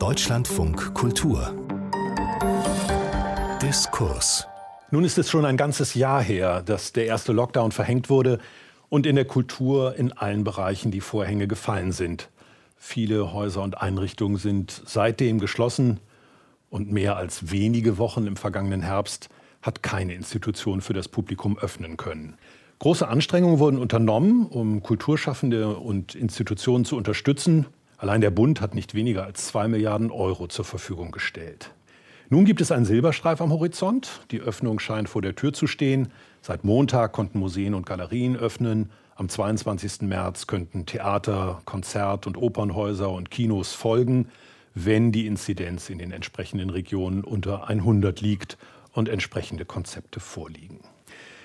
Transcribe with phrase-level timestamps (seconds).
[0.00, 1.54] Deutschlandfunk Kultur
[3.60, 4.46] Diskurs
[4.90, 8.38] Nun ist es schon ein ganzes Jahr her, dass der erste Lockdown verhängt wurde
[8.88, 12.30] und in der Kultur in allen Bereichen die Vorhänge gefallen sind.
[12.78, 16.00] Viele Häuser und Einrichtungen sind seitdem geschlossen
[16.70, 19.28] und mehr als wenige Wochen im vergangenen Herbst
[19.60, 22.38] hat keine Institution für das Publikum öffnen können.
[22.78, 27.66] Große Anstrengungen wurden unternommen, um Kulturschaffende und Institutionen zu unterstützen.
[28.00, 31.70] Allein der Bund hat nicht weniger als zwei Milliarden Euro zur Verfügung gestellt.
[32.30, 34.22] Nun gibt es einen Silberstreif am Horizont.
[34.30, 36.08] Die Öffnung scheint vor der Tür zu stehen.
[36.40, 38.88] Seit Montag konnten Museen und Galerien öffnen.
[39.16, 40.08] Am 22.
[40.08, 44.28] März könnten Theater, Konzert- und Opernhäuser und Kinos folgen,
[44.74, 48.56] wenn die Inzidenz in den entsprechenden Regionen unter 100 liegt
[48.94, 50.80] und entsprechende Konzepte vorliegen.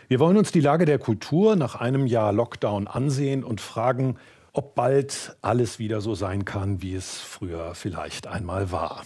[0.07, 4.15] Wir wollen uns die Lage der Kultur nach einem Jahr Lockdown ansehen und fragen,
[4.55, 9.05] ob bald alles wieder so sein kann, wie es früher vielleicht einmal war.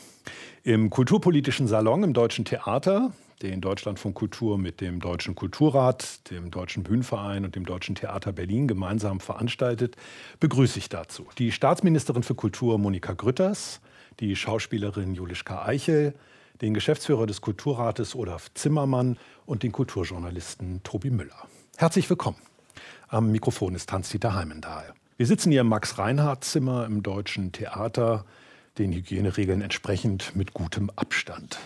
[0.64, 6.84] Im Kulturpolitischen Salon im Deutschen Theater, den Deutschlandfunk Kultur mit dem Deutschen Kulturrat, dem Deutschen
[6.84, 9.96] Bühnenverein und dem Deutschen Theater Berlin gemeinsam veranstaltet,
[10.40, 13.82] begrüße ich dazu die Staatsministerin für Kultur Monika Grütters,
[14.20, 16.14] die Schauspielerin Julischka Eichel,
[16.62, 21.48] den Geschäftsführer des Kulturrates Olaf Zimmermann und den Kulturjournalisten Tobi Müller.
[21.78, 22.38] Herzlich willkommen.
[23.08, 24.94] Am Mikrofon ist Hans-Dieter Heimendahl.
[25.20, 28.24] Wir sitzen hier im Max-Reinhardt-Zimmer im Deutschen Theater,
[28.78, 31.60] den Hygieneregeln entsprechend mit gutem Abstand.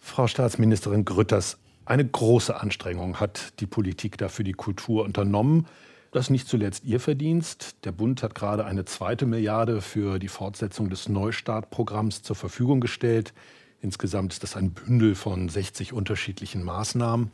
[0.00, 5.68] Frau Staatsministerin Grütters, eine große Anstrengung hat die Politik dafür die Kultur unternommen.
[6.10, 7.76] Das ist nicht zuletzt Ihr Verdienst.
[7.84, 13.32] Der Bund hat gerade eine zweite Milliarde für die Fortsetzung des Neustartprogramms zur Verfügung gestellt.
[13.80, 17.30] Insgesamt ist das ein Bündel von 60 unterschiedlichen Maßnahmen.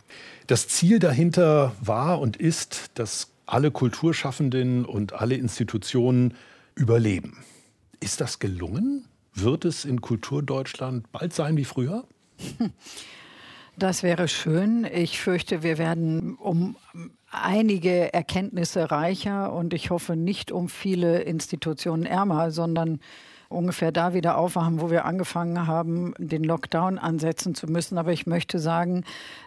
[0.47, 6.35] Das Ziel dahinter war und ist, dass alle Kulturschaffenden und alle Institutionen
[6.75, 7.45] überleben.
[8.01, 9.07] Ist das gelungen?
[9.35, 12.05] Wird es in Kulturdeutschland bald sein wie früher?
[13.79, 14.85] Das wäre schön.
[14.85, 16.77] Ich fürchte, wir werden um
[17.31, 23.01] einige Erkenntnisse reicher und ich hoffe nicht um viele Institutionen ärmer, sondern
[23.49, 27.99] ungefähr da wieder aufwachen, wo wir angefangen haben, den Lockdown ansetzen zu müssen.
[27.99, 29.05] Aber ich möchte sagen,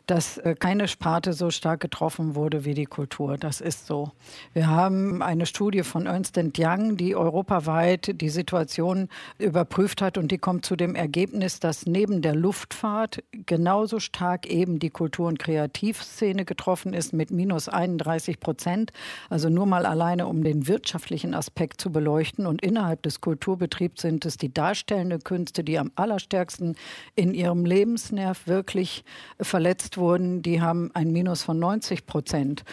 [0.07, 3.37] dass äh, keine Sparte so stark getroffen wurde wie die Kultur.
[3.37, 4.11] Das ist so.
[4.53, 10.37] Wir haben eine Studie von Ernst Young, die europaweit die Situation überprüft hat und die
[10.37, 16.45] kommt zu dem Ergebnis, dass neben der Luftfahrt genauso stark eben die Kultur- und Kreativszene
[16.45, 18.91] getroffen ist mit minus 31 Prozent.
[19.29, 22.45] Also nur mal alleine, um den wirtschaftlichen Aspekt zu beleuchten.
[22.45, 26.75] Und innerhalb des Kulturbetriebs sind es die darstellenden Künste, die am allerstärksten
[27.15, 29.03] in ihrem Lebensnerv wirklich
[29.39, 30.41] verletzt wurden.
[30.41, 32.63] Die haben ein Minus von 90 Prozent.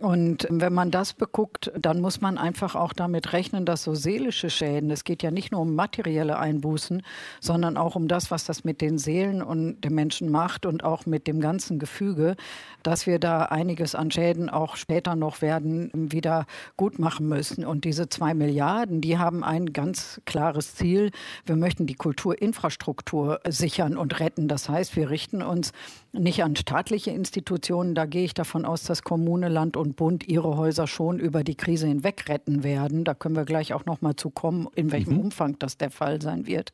[0.00, 4.48] Und wenn man das beguckt, dann muss man einfach auch damit rechnen, dass so seelische
[4.48, 7.02] Schäden, es geht ja nicht nur um materielle Einbußen,
[7.40, 11.04] sondern auch um das, was das mit den Seelen und den Menschen macht und auch
[11.06, 12.36] mit dem ganzen Gefüge,
[12.84, 16.46] dass wir da einiges an Schäden auch später noch werden wieder
[16.76, 17.66] gut machen müssen.
[17.66, 21.10] Und diese zwei Milliarden, die haben ein ganz klares Ziel.
[21.44, 24.46] Wir möchten die Kulturinfrastruktur sichern und retten.
[24.46, 25.72] Das heißt, wir richten uns
[26.12, 27.94] nicht an staatliche Institutionen.
[27.94, 31.56] Da gehe ich davon aus, dass Kommune, Land und Bund ihre Häuser schon über die
[31.56, 33.04] Krise hinweg retten werden.
[33.04, 35.20] Da können wir gleich auch noch mal zu kommen, in welchem mhm.
[35.20, 36.72] Umfang das der Fall sein wird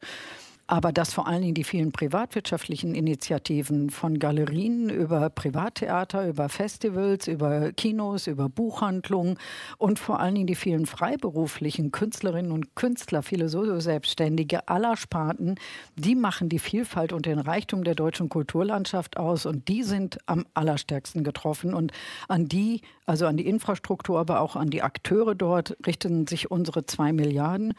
[0.67, 7.29] aber dass vor allen Dingen die vielen privatwirtschaftlichen Initiativen von Galerien über Privattheater, über Festivals,
[7.29, 9.39] über Kinos, über Buchhandlungen
[9.77, 15.57] und vor allen Dingen die vielen freiberuflichen Künstlerinnen und Künstler, viele Solo-Selbstständige aller Sparten,
[15.97, 20.47] die machen die Vielfalt und den Reichtum der deutschen Kulturlandschaft aus und die sind am
[20.55, 21.93] allerstärksten getroffen und
[22.29, 26.87] an die, also an die Infrastruktur, aber auch an die Akteure dort richten sich unsere
[26.87, 27.75] zwei Milliarden.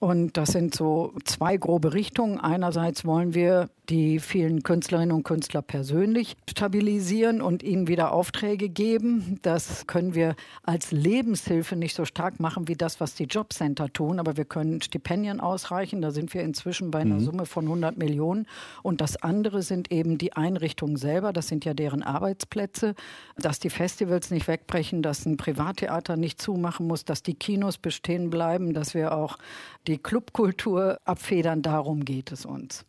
[0.00, 2.38] Und das sind so zwei grobe Richtungen.
[2.38, 9.38] Einerseits wollen wir die vielen Künstlerinnen und Künstler persönlich stabilisieren und ihnen wieder Aufträge geben.
[9.42, 14.20] Das können wir als Lebenshilfe nicht so stark machen wie das, was die Jobcenter tun.
[14.20, 16.02] Aber wir können Stipendien ausreichen.
[16.02, 17.20] Da sind wir inzwischen bei einer mhm.
[17.20, 18.46] Summe von 100 Millionen.
[18.82, 21.32] Und das andere sind eben die Einrichtungen selber.
[21.32, 22.94] Das sind ja deren Arbeitsplätze.
[23.36, 28.30] Dass die Festivals nicht wegbrechen, dass ein Privattheater nicht zumachen muss, dass die Kinos bestehen
[28.30, 29.38] bleiben, dass wir auch
[29.88, 31.62] die Clubkultur abfedern.
[31.62, 32.84] Darum geht es uns.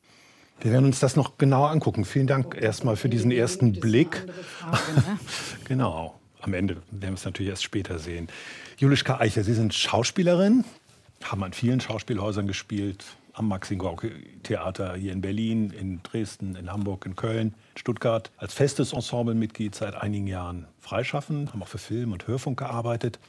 [0.62, 2.04] Wir werden uns das noch genauer angucken.
[2.04, 4.26] Vielen Dank erstmal für diesen ersten Blick.
[4.60, 5.20] Frage, ne?
[5.66, 6.20] genau.
[6.42, 8.28] Am Ende werden wir es natürlich erst später sehen.
[8.78, 10.64] Julischka Eicher, Sie sind Schauspielerin,
[11.24, 13.04] haben an vielen Schauspielhäusern gespielt,
[13.34, 14.12] am Maxim Gorki
[14.44, 18.32] Theater hier in Berlin, in Dresden, in Hamburg, in Köln, in Stuttgart.
[18.38, 23.20] Als festes Ensemblemitglied seit einigen Jahren freischaffen, haben auch für Film und Hörfunk gearbeitet.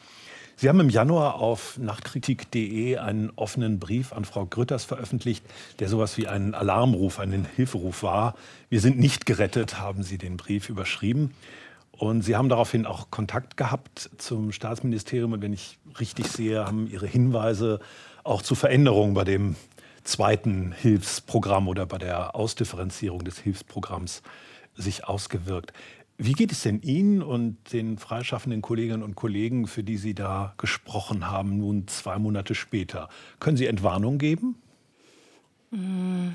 [0.60, 5.42] Sie haben im Januar auf nachkritik.de einen offenen Brief an Frau Grütters veröffentlicht,
[5.78, 8.34] der sowas wie ein Alarmruf, einen Hilferuf war.
[8.68, 11.32] Wir sind nicht gerettet, haben Sie den Brief überschrieben.
[11.92, 15.32] Und Sie haben daraufhin auch Kontakt gehabt zum Staatsministerium.
[15.32, 17.80] Und wenn ich richtig sehe, haben Ihre Hinweise
[18.22, 19.56] auch zu Veränderungen bei dem
[20.04, 24.20] zweiten Hilfsprogramm oder bei der Ausdifferenzierung des Hilfsprogramms
[24.76, 25.72] sich ausgewirkt.
[26.22, 30.52] Wie geht es denn Ihnen und den freischaffenden Kolleginnen und Kollegen, für die Sie da
[30.58, 33.08] gesprochen haben, nun zwei Monate später?
[33.38, 34.56] Können Sie Entwarnung geben?
[35.70, 36.32] Mm.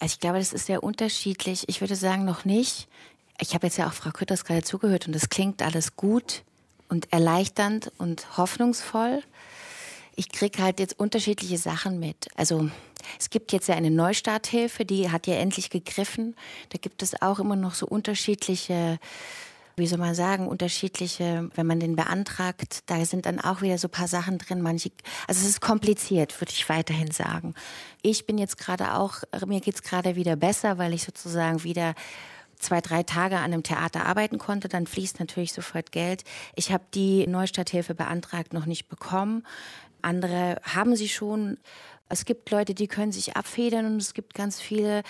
[0.00, 1.68] Also ich glaube, das ist sehr unterschiedlich.
[1.68, 2.88] Ich würde sagen, noch nicht.
[3.38, 6.42] Ich habe jetzt ja auch Frau Kütters gerade zugehört und es klingt alles gut
[6.88, 9.22] und erleichternd und hoffnungsvoll
[10.16, 12.28] ich kriege halt jetzt unterschiedliche Sachen mit.
[12.36, 12.70] Also
[13.18, 16.36] es gibt jetzt ja eine Neustarthilfe, die hat ja endlich gegriffen.
[16.70, 18.98] Da gibt es auch immer noch so unterschiedliche
[19.80, 23.88] wie soll man sagen, unterschiedliche, wenn man den beantragt, da sind dann auch wieder so
[23.88, 24.60] ein paar Sachen drin.
[24.60, 24.90] Manche,
[25.26, 27.54] also es ist kompliziert, würde ich weiterhin sagen.
[28.02, 31.94] Ich bin jetzt gerade auch, mir geht es gerade wieder besser, weil ich sozusagen wieder
[32.58, 36.24] zwei, drei Tage an einem Theater arbeiten konnte, dann fließt natürlich sofort Geld.
[36.54, 39.46] Ich habe die Neustarthilfe beantragt, noch nicht bekommen.
[40.02, 41.58] Andere haben sie schon.
[42.08, 45.02] Es gibt Leute, die können sich abfedern und es gibt ganz viele.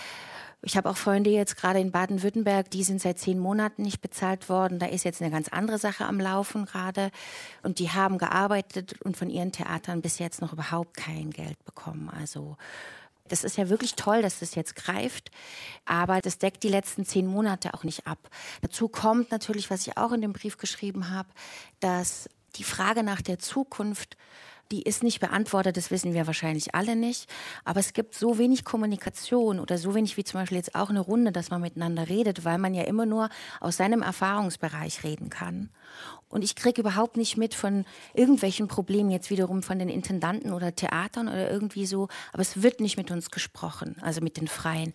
[0.63, 4.51] Ich habe auch Freunde jetzt gerade in Baden-Württemberg, die sind seit zehn Monaten nicht bezahlt
[4.51, 4.79] worden.
[4.79, 7.11] Da ist jetzt eine ganz andere Sache am Laufen gerade.
[7.63, 12.11] Und die haben gearbeitet und von ihren Theatern bis jetzt noch überhaupt kein Geld bekommen.
[12.11, 12.59] Also
[13.31, 15.31] das ist ja wirklich toll, dass das jetzt greift,
[15.85, 18.19] aber das deckt die letzten zehn Monate auch nicht ab.
[18.61, 21.29] Dazu kommt natürlich, was ich auch in dem Brief geschrieben habe,
[21.79, 24.17] dass die Frage nach der Zukunft
[24.71, 27.29] die ist nicht beantwortet, das wissen wir wahrscheinlich alle nicht.
[27.65, 31.01] Aber es gibt so wenig Kommunikation oder so wenig wie zum Beispiel jetzt auch eine
[31.01, 33.29] Runde, dass man miteinander redet, weil man ja immer nur
[33.61, 35.71] aus seinem Erfahrungsbereich reden kann.
[36.29, 37.85] Und ich kriege überhaupt nicht mit von
[38.15, 42.09] irgendwelchen Problemen jetzt wiederum von den Intendanten oder Theatern oder irgendwie so.
[42.33, 44.93] Aber es wird nicht mit uns gesprochen, also mit den Freien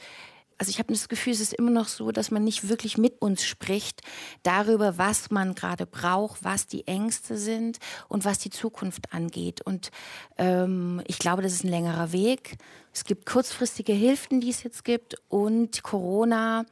[0.57, 3.21] also ich habe das Gefühl, es ist immer noch so, dass man nicht wirklich mit
[3.21, 4.01] uns spricht
[4.43, 9.61] darüber, was man gerade braucht, was die Ängste sind und was die Zukunft angeht.
[9.61, 9.91] Und
[10.37, 12.57] ähm, ich glaube, das ist ein längerer Weg.
[12.93, 16.65] Es gibt kurzfristige Hilfen, die es jetzt gibt und Corona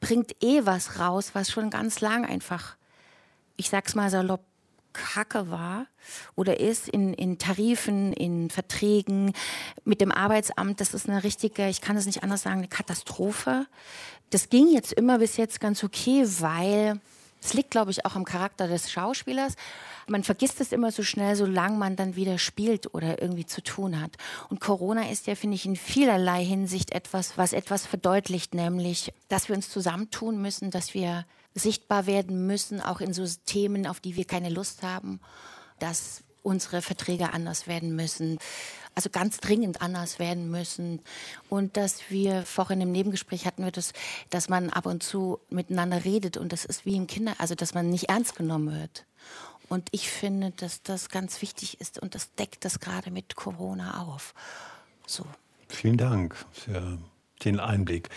[0.00, 2.76] bringt eh was raus, was schon ganz lang einfach,
[3.56, 4.44] ich sag's mal salopp,
[4.92, 5.86] Kacke war
[6.36, 9.32] oder ist in, in Tarifen, in Verträgen
[9.84, 10.80] mit dem Arbeitsamt.
[10.80, 13.66] Das ist eine richtige, ich kann es nicht anders sagen, eine Katastrophe.
[14.30, 17.00] Das ging jetzt immer bis jetzt ganz okay, weil
[17.42, 19.54] es liegt, glaube ich, auch am Charakter des Schauspielers.
[20.06, 24.00] Man vergisst es immer so schnell, solange man dann wieder spielt oder irgendwie zu tun
[24.00, 24.16] hat.
[24.50, 29.48] Und Corona ist ja, finde ich, in vielerlei Hinsicht etwas, was etwas verdeutlicht, nämlich, dass
[29.48, 31.24] wir uns zusammentun müssen, dass wir
[31.54, 35.20] sichtbar werden müssen, auch in so Themen, auf die wir keine Lust haben,
[35.78, 38.38] dass unsere Verträge anders werden müssen,
[38.94, 41.00] also ganz dringend anders werden müssen
[41.48, 43.92] und dass wir vorhin im Nebengespräch hatten wir das,
[44.30, 47.74] dass man ab und zu miteinander redet und das ist wie im Kinder, also dass
[47.74, 49.04] man nicht ernst genommen wird.
[49.68, 54.02] Und ich finde, dass das ganz wichtig ist und das deckt das gerade mit Corona
[54.02, 54.34] auf.
[55.06, 55.24] So.
[55.68, 56.98] Vielen Dank für
[57.44, 58.08] den Einblick.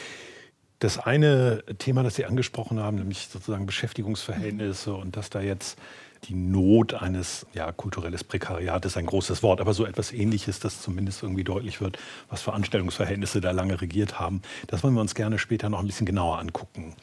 [0.83, 5.79] Das eine Thema, das Sie angesprochen haben, nämlich sozusagen Beschäftigungsverhältnisse und dass da jetzt
[6.25, 10.81] die Not eines ja, kulturelles Prekariat ist ein großes Wort, aber so etwas ähnliches, das
[10.81, 11.99] zumindest irgendwie deutlich wird,
[12.29, 14.41] was für Anstellungsverhältnisse da lange regiert haben.
[14.67, 16.95] Das wollen wir uns gerne später noch ein bisschen genauer angucken.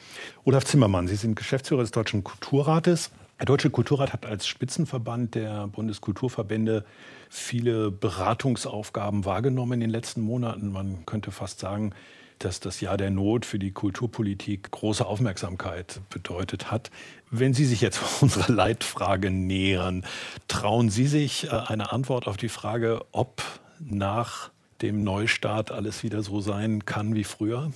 [0.43, 3.09] Olaf Zimmermann, Sie sind Geschäftsführer des Deutschen Kulturrates.
[3.39, 6.85] Der Deutsche Kulturrat hat als Spitzenverband der Bundeskulturverbände
[7.31, 10.71] viele Beratungsaufgaben wahrgenommen in den letzten Monaten.
[10.71, 11.95] Man könnte fast sagen,
[12.43, 16.91] dass das Jahr der Not für die Kulturpolitik große Aufmerksamkeit bedeutet hat.
[17.29, 20.05] Wenn Sie sich jetzt unserer Leitfrage nähern,
[20.47, 23.41] trauen Sie sich äh, eine Antwort auf die Frage, ob
[23.79, 27.71] nach dem Neustart alles wieder so sein kann wie früher?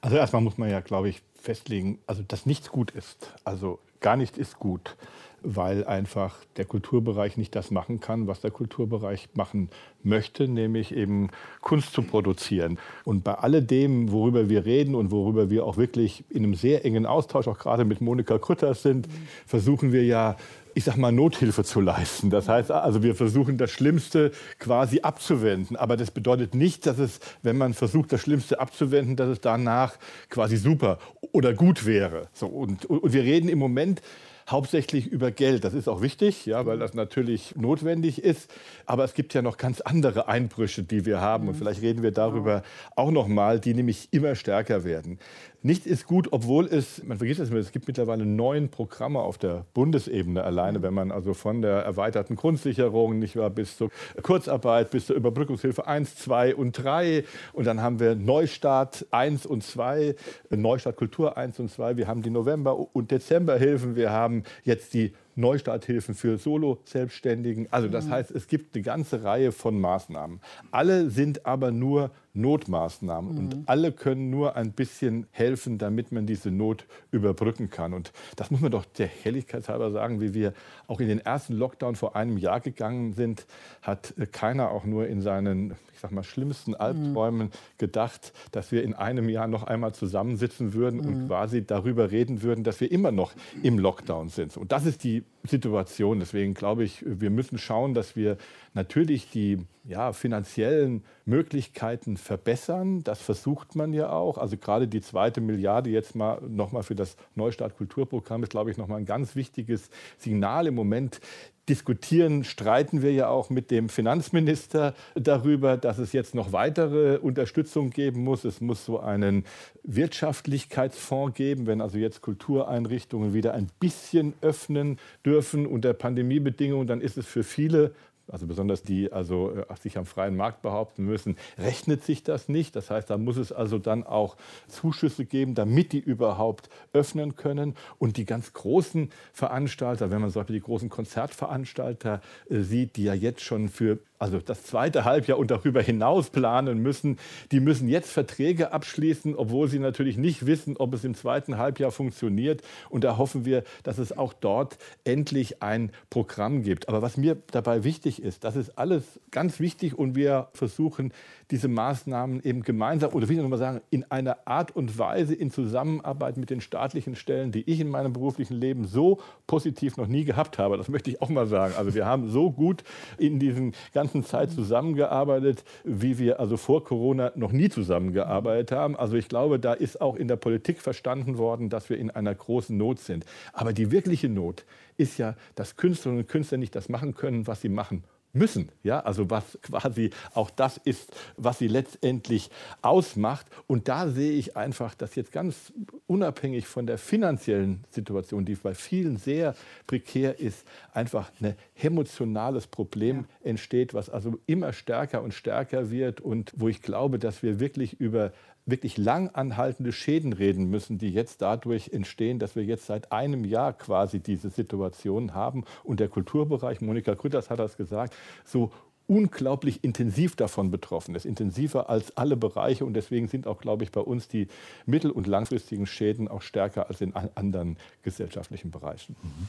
[0.00, 3.34] Also erstmal muss man ja, glaube ich, festlegen, also dass nichts gut ist.
[3.44, 4.96] Also gar nichts ist gut
[5.42, 9.68] weil einfach der Kulturbereich nicht das machen kann, was der Kulturbereich machen
[10.02, 11.28] möchte, nämlich eben
[11.60, 12.78] Kunst zu produzieren.
[13.04, 17.06] Und bei alledem, worüber wir reden und worüber wir auch wirklich in einem sehr engen
[17.06, 19.08] Austausch auch gerade mit Monika Krütters sind,
[19.46, 20.36] versuchen wir ja
[20.74, 22.30] ich sag mal, Nothilfe zu leisten.
[22.30, 25.76] Das heißt also, wir versuchen das Schlimmste quasi abzuwenden.
[25.76, 29.96] Aber das bedeutet nicht, dass es, wenn man versucht, das Schlimmste abzuwenden, dass es danach
[30.30, 30.98] quasi super
[31.32, 32.28] oder gut wäre.
[32.32, 34.02] So, und, und wir reden im Moment
[34.48, 35.64] hauptsächlich über Geld.
[35.64, 38.52] Das ist auch wichtig, ja, weil das natürlich notwendig ist.
[38.86, 41.48] Aber es gibt ja noch ganz andere Einbrüche, die wir haben.
[41.48, 41.58] Und mhm.
[41.58, 42.62] vielleicht reden wir darüber
[42.96, 45.18] auch noch mal, die nämlich immer stärker werden.
[45.64, 49.38] Nichts ist gut, obwohl es, man vergisst es immer, es gibt mittlerweile neun Programme auf
[49.38, 53.90] der Bundesebene alleine, wenn man also von der erweiterten Grundsicherung nicht wahr, bis zur
[54.22, 57.24] Kurzarbeit, bis zur Überbrückungshilfe 1, 2 und 3.
[57.52, 60.16] Und dann haben wir Neustart 1 und 2,
[60.50, 61.96] Neustart Kultur 1 und 2.
[61.96, 63.94] Wir haben die November- und Dezemberhilfen.
[63.94, 67.68] Wir haben jetzt die Neustarthilfen für Solo-Selbstständigen.
[67.70, 68.10] Also das mhm.
[68.10, 70.40] heißt, es gibt eine ganze Reihe von Maßnahmen.
[70.70, 73.38] Alle sind aber nur Notmaßnahmen mhm.
[73.38, 77.92] und alle können nur ein bisschen helfen, damit man diese Not überbrücken kann.
[77.92, 80.54] Und das muss man doch der Helligkeit halber sagen, wie wir
[80.86, 83.46] auch in den ersten Lockdown vor einem Jahr gegangen sind,
[83.82, 87.52] hat keiner auch nur in seinen, ich sag mal, schlimmsten Albträumen mhm.
[87.76, 91.06] gedacht, dass wir in einem Jahr noch einmal zusammensitzen würden mhm.
[91.06, 94.56] und quasi darüber reden würden, dass wir immer noch im Lockdown sind.
[94.56, 96.20] Und das ist die Situation.
[96.20, 98.38] Deswegen glaube ich, wir müssen schauen, dass wir
[98.74, 103.02] natürlich die ja, finanziellen Möglichkeiten verbessern.
[103.02, 104.38] Das versucht man ja auch.
[104.38, 108.76] Also gerade die zweite Milliarde jetzt mal nochmal für das Neustart Kulturprogramm ist, glaube ich,
[108.76, 111.20] nochmal ein ganz wichtiges Signal im Moment
[111.68, 117.90] diskutieren, streiten wir ja auch mit dem Finanzminister darüber, dass es jetzt noch weitere Unterstützung
[117.90, 118.44] geben muss.
[118.44, 119.44] Es muss so einen
[119.84, 127.16] Wirtschaftlichkeitsfonds geben, wenn also jetzt Kultureinrichtungen wieder ein bisschen öffnen dürfen unter Pandemiebedingungen, dann ist
[127.16, 127.94] es für viele
[128.32, 132.74] also besonders die also äh, sich am freien Markt behaupten müssen, rechnet sich das nicht.
[132.74, 134.36] Das heißt, da muss es also dann auch
[134.68, 137.74] Zuschüsse geben, damit die überhaupt öffnen können.
[137.98, 143.04] Und die ganz großen Veranstalter, wenn man zum Beispiel die großen Konzertveranstalter äh, sieht, die
[143.04, 147.18] ja jetzt schon für also das zweite Halbjahr und darüber hinaus planen müssen,
[147.50, 151.90] die müssen jetzt Verträge abschließen, obwohl sie natürlich nicht wissen, ob es im zweiten Halbjahr
[151.90, 152.62] funktioniert.
[152.88, 156.88] Und da hoffen wir, dass es auch dort endlich ein Programm gibt.
[156.88, 161.12] Aber was mir dabei wichtig ist, das ist alles ganz wichtig und wir versuchen,
[161.50, 165.50] diese Maßnahmen eben gemeinsam oder wie ich nochmal sagen, in einer Art und Weise in
[165.50, 170.24] Zusammenarbeit mit den staatlichen Stellen, die ich in meinem beruflichen Leben so positiv noch nie
[170.24, 170.78] gehabt habe.
[170.78, 171.74] Das möchte ich auch mal sagen.
[171.76, 172.84] Also wir haben so gut
[173.18, 178.94] in diesen ganzen ganzen Zeit zusammengearbeitet, wie wir also vor Corona noch nie zusammengearbeitet haben.
[178.96, 182.34] Also ich glaube, da ist auch in der Politik verstanden worden, dass wir in einer
[182.34, 183.24] großen Not sind.
[183.52, 184.64] Aber die wirkliche Not
[184.96, 188.70] ist ja, dass Künstlerinnen und Künstler nicht das machen können, was sie machen müssen.
[188.82, 193.46] Ja, also was quasi auch das ist, was sie letztendlich ausmacht.
[193.66, 195.72] Und da sehe ich einfach, dass jetzt ganz
[196.06, 199.54] unabhängig von der finanziellen Situation, die bei vielen sehr
[199.86, 203.50] prekär ist, einfach ein emotionales Problem ja.
[203.50, 208.00] entsteht, was also immer stärker und stärker wird und wo ich glaube, dass wir wirklich
[208.00, 208.32] über
[208.64, 213.44] wirklich lang anhaltende Schäden reden müssen, die jetzt dadurch entstehen, dass wir jetzt seit einem
[213.44, 218.14] Jahr quasi diese Situation haben und der Kulturbereich, Monika Krütters hat das gesagt,
[218.44, 218.70] so
[219.08, 223.90] unglaublich intensiv davon betroffen ist, intensiver als alle Bereiche und deswegen sind auch, glaube ich,
[223.90, 224.48] bei uns die
[224.86, 229.16] mittel- und langfristigen Schäden auch stärker als in anderen gesellschaftlichen Bereichen.
[229.22, 229.48] Mhm.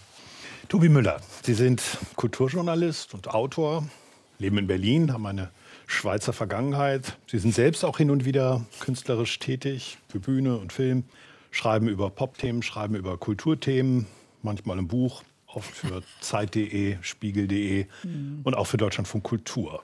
[0.69, 1.81] Tobi Müller, Sie sind
[2.15, 3.87] Kulturjournalist und Autor,
[4.39, 5.51] leben in Berlin, haben eine
[5.87, 7.17] Schweizer Vergangenheit.
[7.27, 11.03] Sie sind selbst auch hin und wieder künstlerisch tätig für Bühne und Film,
[11.51, 14.07] schreiben über Popthemen, schreiben über Kulturthemen,
[14.41, 18.41] manchmal im Buch, oft für Zeit.de, Spiegel.de mhm.
[18.43, 19.83] und auch für Deutschlandfunk Kultur.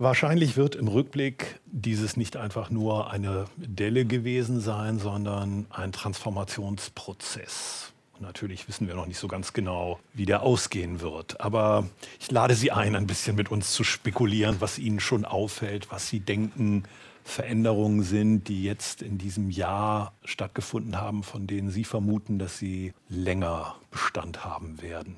[0.00, 7.92] Wahrscheinlich wird im Rückblick dieses nicht einfach nur eine Delle gewesen sein, sondern ein Transformationsprozess.
[8.20, 11.40] Natürlich wissen wir noch nicht so ganz genau, wie der ausgehen wird.
[11.40, 11.88] Aber
[12.20, 16.08] ich lade Sie ein, ein bisschen mit uns zu spekulieren, was Ihnen schon auffällt, was
[16.08, 16.84] Sie denken,
[17.28, 22.94] Veränderungen sind, die jetzt in diesem Jahr stattgefunden haben, von denen Sie vermuten, dass sie
[23.10, 25.14] länger Bestand haben werden.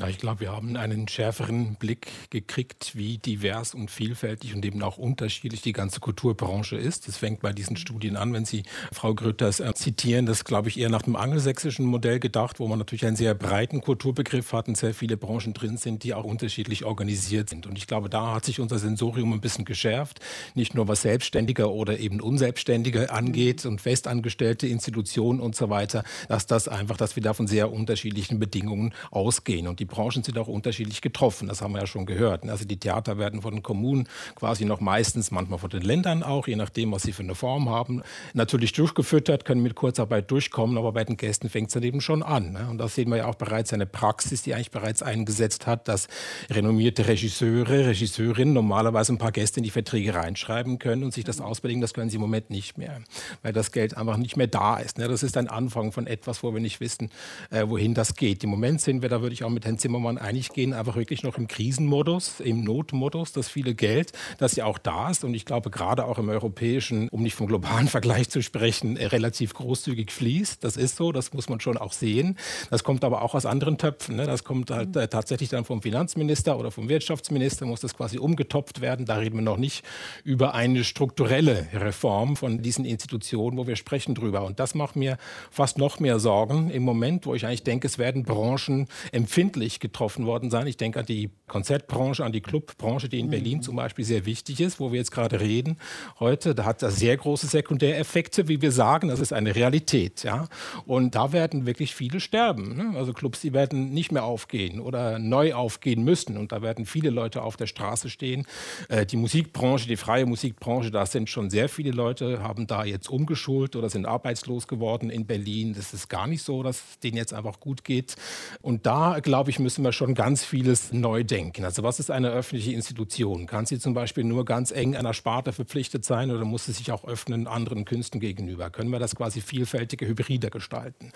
[0.00, 4.82] Ja, ich glaube, wir haben einen schärferen Blick gekriegt, wie divers und vielfältig und eben
[4.82, 7.06] auch unterschiedlich die ganze Kulturbranche ist.
[7.06, 10.80] Das fängt bei diesen Studien an, wenn Sie Frau Grütters äh, zitieren, das glaube ich
[10.80, 14.76] eher nach dem angelsächsischen Modell gedacht, wo man natürlich einen sehr breiten Kulturbegriff hat und
[14.76, 17.64] sehr viele Branchen drin sind, die auch unterschiedlich organisiert sind.
[17.64, 20.18] Und ich glaube, da hat sich unser Sensorium ein bisschen geschärft,
[20.56, 26.46] nicht nur was Selbstständige oder eben Unselbstständige angeht und festangestellte Institutionen und so weiter, dass
[26.48, 29.68] das einfach, dass wir da von sehr unterschiedlichen Bedingungen ausgehen.
[29.68, 31.48] Und die Branchen sind auch unterschiedlich getroffen.
[31.48, 32.48] Das haben wir ja schon gehört.
[32.48, 36.48] Also die Theater werden von den Kommunen quasi noch meistens, manchmal von den Ländern auch,
[36.48, 40.92] je nachdem, was sie für eine Form haben, natürlich durchgefüttert, können mit Kurzarbeit durchkommen, aber
[40.92, 42.52] bei den Gästen fängt es dann eben schon an.
[42.52, 42.66] Ne?
[42.70, 46.08] Und da sehen wir ja auch bereits eine Praxis, die eigentlich bereits eingesetzt hat, dass
[46.50, 51.42] renommierte Regisseure, Regisseurinnen normalerweise ein paar Gäste in die Verträge reinschreiben können und sich das
[51.42, 51.82] ausbedingen.
[51.82, 53.02] Das können sie im Moment nicht mehr,
[53.42, 54.96] weil das Geld einfach nicht mehr da ist.
[54.96, 55.08] Ne?
[55.08, 57.10] Das ist ein Anfang von etwas, wo wir nicht wissen,
[57.50, 58.42] äh, wohin das geht.
[58.44, 61.22] Im Moment sind wir da, würde ich auch mit Herrn Zimmermann einig gehen, einfach wirklich
[61.22, 65.44] noch im Krisenmodus, im Notmodus, das viele Geld, das ja auch da ist und ich
[65.44, 70.10] glaube gerade auch im europäischen, um nicht vom globalen Vergleich zu sprechen, äh, relativ großzügig
[70.10, 70.62] fließt.
[70.64, 72.36] Das ist so, das muss man schon auch sehen.
[72.70, 74.16] Das kommt aber auch aus anderen Töpfen.
[74.16, 74.26] Ne?
[74.26, 78.80] Das kommt halt äh, tatsächlich dann vom Finanzminister oder vom Wirtschaftsminister, muss das quasi umgetopft
[78.80, 79.06] werden.
[79.06, 79.84] Da reden wir noch nicht
[80.24, 84.44] über eine strukturelle Reform von diesen Institutionen, wo wir sprechen drüber.
[84.44, 85.18] Und das macht mir
[85.50, 90.26] fast noch mehr Sorgen im Moment, wo ich eigentlich denke, es werden Branchen empfindlich getroffen
[90.26, 90.66] worden sein.
[90.66, 94.60] Ich denke an die Konzertbranche, an die Clubbranche, die in Berlin zum Beispiel sehr wichtig
[94.60, 95.78] ist, wo wir jetzt gerade reden
[96.20, 96.54] heute.
[96.54, 99.08] Da hat das sehr große Sekundäreffekte, wie wir sagen.
[99.08, 100.22] Das ist eine Realität.
[100.22, 100.48] Ja?
[100.86, 102.76] Und da werden wirklich viele sterben.
[102.76, 102.98] Ne?
[102.98, 106.36] Also Clubs, die werden nicht mehr aufgehen oder neu aufgehen müssen.
[106.36, 108.46] Und da werden viele Leute auf der Straße stehen.
[108.88, 113.08] Äh, die Musikbranche, die freie Musikbranche, da sind schon sehr viele Leute, haben da jetzt
[113.08, 115.74] umgeschult oder sind arbeitslos geworden in Berlin.
[115.74, 118.16] Das ist gar nicht so, dass es denen jetzt einfach gut geht.
[118.62, 121.64] Und da, glaube ich, müssen wir schon ganz vieles neu denken.
[121.64, 123.46] Also was ist eine öffentliche Institution?
[123.46, 126.92] Kann sie zum Beispiel nur ganz eng einer Sparte verpflichtet sein oder muss sie sich
[126.92, 128.70] auch öffnen anderen Künsten gegenüber?
[128.70, 131.12] Können wir das quasi vielfältige Hybrider gestalten?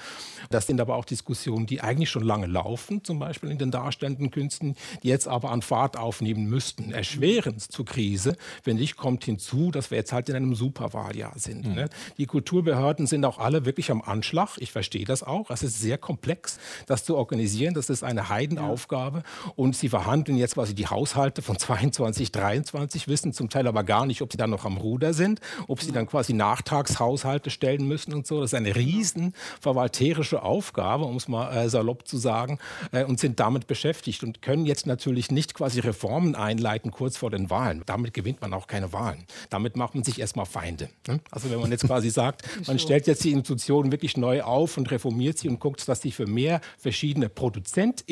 [0.51, 4.31] Das sind aber auch Diskussionen, die eigentlich schon lange laufen, zum Beispiel in den darstellenden
[4.31, 6.93] Künsten, die jetzt aber an Fahrt aufnehmen müssten.
[6.93, 11.67] Erschwerend zur Krise, wenn ich, kommt hinzu, dass wir jetzt halt in einem Superwahljahr sind.
[11.67, 11.75] Mhm.
[11.75, 11.89] Ne?
[12.17, 14.57] Die Kulturbehörden sind auch alle wirklich am Anschlag.
[14.59, 15.51] Ich verstehe das auch.
[15.51, 17.75] Es ist sehr komplex, das zu organisieren.
[17.75, 19.23] Das ist eine Heidenaufgabe.
[19.57, 24.07] Und sie verhandeln jetzt quasi die Haushalte von 22, 23, wissen zum Teil aber gar
[24.07, 28.15] nicht, ob sie dann noch am Ruder sind, ob sie dann quasi Nachtragshaushalte stellen müssen
[28.15, 28.41] und so.
[28.41, 32.59] Das ist eine riesen verwalterische Aufgabe, um es mal äh, salopp zu sagen,
[32.93, 37.31] äh, und sind damit beschäftigt und können jetzt natürlich nicht quasi Reformen einleiten kurz vor
[37.31, 37.83] den Wahlen.
[37.87, 39.25] Damit gewinnt man auch keine Wahlen.
[39.51, 40.89] Damit macht man sich erstmal Feinde.
[41.07, 41.21] Ne?
[41.31, 44.91] Also wenn man jetzt quasi sagt, man stellt jetzt die Institutionen wirklich neu auf und
[44.91, 47.29] reformiert sie und guckt, dass sie für mehr verschiedene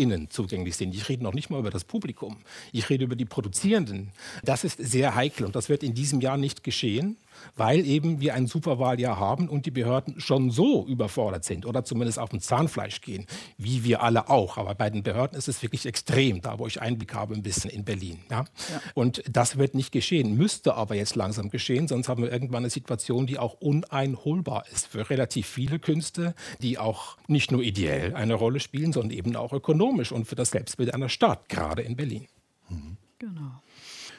[0.06, 0.94] ProduzentInnen zugänglich sind.
[0.94, 2.36] Ich rede noch nicht mal über das Publikum.
[2.72, 4.10] Ich rede über die Produzierenden.
[4.44, 7.16] Das ist sehr heikel und das wird in diesem Jahr nicht geschehen
[7.56, 12.18] weil eben wir ein Superwahljahr haben und die Behörden schon so überfordert sind oder zumindest
[12.18, 13.26] auf dem Zahnfleisch gehen,
[13.58, 14.58] wie wir alle auch.
[14.58, 17.70] Aber bei den Behörden ist es wirklich extrem, da wo ich Einblick habe ein bisschen
[17.70, 18.20] in Berlin.
[18.30, 18.40] Ja?
[18.40, 18.80] ja.
[18.94, 22.70] Und das wird nicht geschehen, müsste aber jetzt langsam geschehen, sonst haben wir irgendwann eine
[22.70, 28.34] Situation, die auch uneinholbar ist für relativ viele Künste, die auch nicht nur ideell eine
[28.34, 32.26] Rolle spielen, sondern eben auch ökonomisch und für das Selbstbild einer Stadt, gerade in Berlin.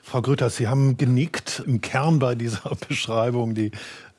[0.07, 0.11] Mhm.
[0.11, 3.71] Frau Grütters, Sie haben genickt im Kern bei dieser Beschreibung, die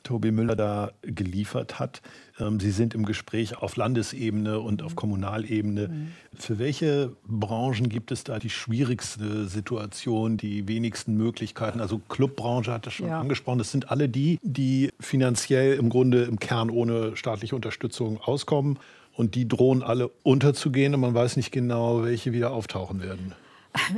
[0.04, 2.00] Tobi Müller da geliefert hat.
[2.38, 5.88] Ähm, Sie sind im Gespräch auf Landesebene und auf Kommunalebene.
[5.88, 6.08] Mhm.
[6.34, 11.80] Für welche Branchen gibt es da die schwierigste Situation, die wenigsten Möglichkeiten?
[11.80, 13.20] Also Clubbranche hat das schon ja.
[13.20, 13.58] angesprochen.
[13.58, 18.78] Das sind alle die, die finanziell im Grunde im Kern ohne staatliche Unterstützung auskommen.
[19.12, 23.34] Und die drohen alle unterzugehen und man weiß nicht genau, welche wieder auftauchen werden.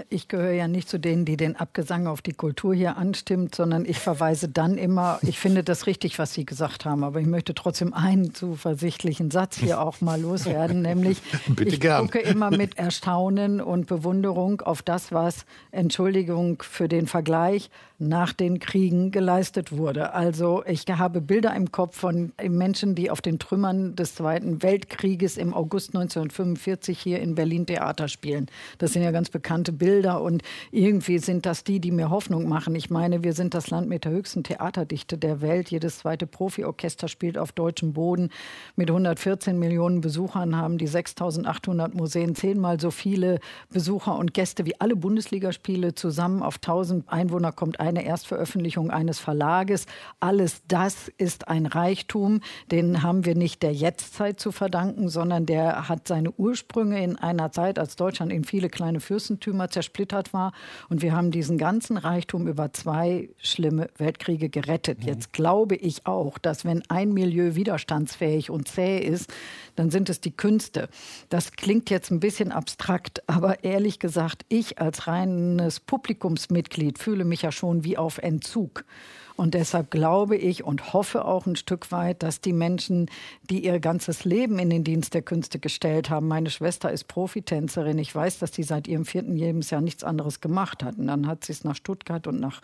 [0.08, 3.84] Ich gehöre ja nicht zu denen, die den Abgesang auf die Kultur hier anstimmt, sondern
[3.84, 7.54] ich verweise dann immer, ich finde das richtig, was Sie gesagt haben, aber ich möchte
[7.54, 12.06] trotzdem einen zuversichtlichen Satz hier auch mal loswerden, nämlich Bitte ich gern.
[12.06, 18.58] gucke immer mit Erstaunen und Bewunderung auf das, was, Entschuldigung für den Vergleich, nach den
[18.58, 20.14] Kriegen geleistet wurde.
[20.14, 25.36] Also ich habe Bilder im Kopf von Menschen, die auf den Trümmern des Zweiten Weltkrieges
[25.36, 28.46] im August 1945 hier in Berlin Theater spielen.
[28.78, 32.74] Das sind ja ganz bekannte Bilder und irgendwie sind das die, die mir Hoffnung machen.
[32.74, 35.70] Ich meine, wir sind das Land mit der höchsten Theaterdichte der Welt.
[35.70, 38.30] Jedes zweite Profiorchester spielt auf deutschem Boden.
[38.76, 44.80] Mit 114 Millionen Besuchern haben die 6800 Museen zehnmal so viele Besucher und Gäste wie
[44.80, 46.42] alle Bundesligaspiele zusammen.
[46.42, 49.87] Auf 1000 Einwohner kommt ein eine Erstveröffentlichung eines Verlages.
[50.20, 55.88] Alles das ist ein Reichtum, den haben wir nicht der Jetztzeit zu verdanken, sondern der
[55.88, 60.52] hat seine Ursprünge in einer Zeit, als Deutschland in viele kleine Fürstentümer zersplittert war.
[60.88, 65.00] Und wir haben diesen ganzen Reichtum über zwei schlimme Weltkriege gerettet.
[65.00, 65.08] Mhm.
[65.08, 69.32] Jetzt glaube ich auch, dass wenn ein Milieu widerstandsfähig und zäh ist,
[69.76, 70.88] dann sind es die Künste.
[71.28, 77.42] Das klingt jetzt ein bisschen abstrakt, aber ehrlich gesagt, ich als reines Publikumsmitglied fühle mich
[77.42, 78.84] ja schon wie auf Entzug.
[79.40, 83.07] Und deshalb glaube ich und hoffe auch ein Stück weit, dass die Menschen,
[83.48, 87.96] die ihr ganzes Leben in den Dienst der Künste gestellt haben, meine Schwester ist Profitänzerin,
[87.96, 90.98] ich weiß, dass sie seit ihrem vierten Lebensjahr nichts anderes gemacht hat.
[90.98, 92.61] Und dann hat sie es nach Stuttgart und nach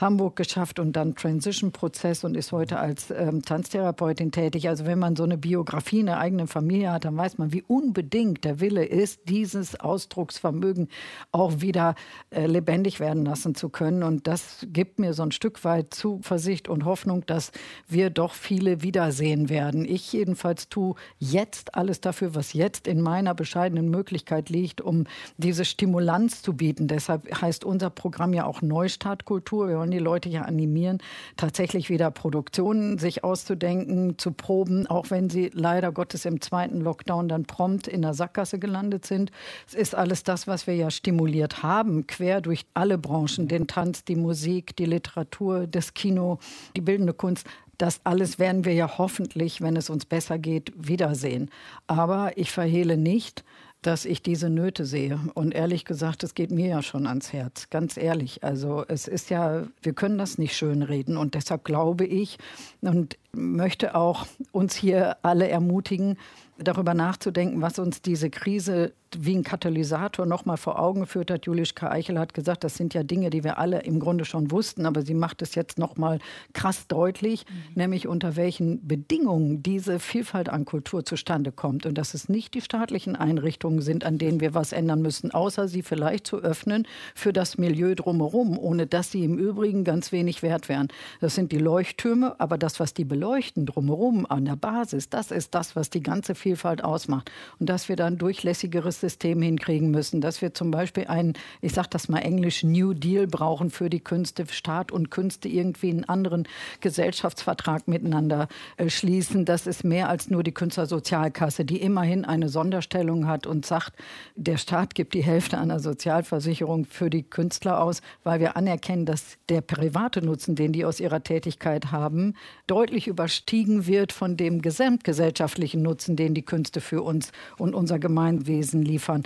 [0.00, 4.68] Hamburg geschafft und dann Transition-Prozess und ist heute als ähm, Tanztherapeutin tätig.
[4.68, 7.62] Also wenn man so eine Biografie in der eigenen Familie hat, dann weiß man, wie
[7.62, 10.88] unbedingt der Wille ist, dieses Ausdrucksvermögen
[11.32, 11.96] auch wieder
[12.30, 14.04] äh, lebendig werden lassen zu können.
[14.04, 17.52] Und das gibt mir so ein Stück weit zu Zuversicht und Hoffnung, dass
[17.88, 19.86] wir doch viele wiedersehen werden.
[19.86, 25.04] Ich jedenfalls tue jetzt alles dafür, was jetzt in meiner bescheidenen Möglichkeit liegt, um
[25.38, 26.86] diese Stimulanz zu bieten.
[26.86, 29.68] Deshalb heißt unser Programm ja auch Neustartkultur.
[29.68, 30.98] Wir wollen die Leute ja animieren,
[31.38, 37.28] tatsächlich wieder Produktionen sich auszudenken, zu proben, auch wenn sie leider Gottes im zweiten Lockdown
[37.28, 39.32] dann prompt in der Sackgasse gelandet sind.
[39.66, 44.04] Es ist alles das, was wir ja stimuliert haben, quer durch alle Branchen, den Tanz,
[44.04, 47.46] die Musik, die Literatur, das Kino, die bildende Kunst.
[47.78, 51.50] Das alles werden wir ja hoffentlich, wenn es uns besser geht, wiedersehen.
[51.86, 53.44] Aber ich verhehle nicht,
[53.82, 55.18] dass ich diese Nöte sehe.
[55.34, 58.44] Und ehrlich gesagt, es geht mir ja schon ans Herz, ganz ehrlich.
[58.44, 61.16] Also es ist ja, wir können das nicht schönreden.
[61.16, 62.38] Und deshalb glaube ich
[62.80, 66.16] und möchte auch uns hier alle ermutigen,
[66.58, 71.46] darüber nachzudenken, was uns diese Krise wie ein Katalysator nochmal vor Augen geführt hat.
[71.46, 74.86] Julischka Eichel hat gesagt, das sind ja Dinge, die wir alle im Grunde schon wussten,
[74.86, 76.18] aber sie macht es jetzt nochmal
[76.52, 77.82] krass deutlich, mhm.
[77.82, 82.60] nämlich unter welchen Bedingungen diese Vielfalt an Kultur zustande kommt und dass es nicht die
[82.60, 87.32] staatlichen Einrichtungen sind, an denen wir was ändern müssen, außer sie vielleicht zu öffnen für
[87.32, 90.88] das Milieu drumherum, ohne dass sie im Übrigen ganz wenig wert wären.
[91.20, 95.54] Das sind die Leuchttürme, aber das, was die beleuchten drumherum an der Basis, das ist
[95.54, 97.30] das, was die ganze Vielfalt ausmacht.
[97.58, 101.88] Und dass wir dann durchlässigeres System hinkriegen müssen, dass wir zum Beispiel einen, ich sage
[101.90, 106.48] das mal englisch, New Deal brauchen für die Künste, Staat und Künste irgendwie einen anderen
[106.80, 109.44] Gesellschaftsvertrag miteinander äh, schließen.
[109.44, 113.92] Das ist mehr als nur die Künstlersozialkasse, die immerhin eine Sonderstellung hat und sagt,
[114.36, 119.36] der Staat gibt die Hälfte einer Sozialversicherung für die Künstler aus, weil wir anerkennen, dass
[119.48, 122.34] der private Nutzen, den die aus ihrer Tätigkeit haben,
[122.66, 128.82] deutlich überstiegen wird von dem gesamtgesellschaftlichen Nutzen, den die Künste für uns und unser Gemeinwesen
[128.82, 129.22] liefern liefern.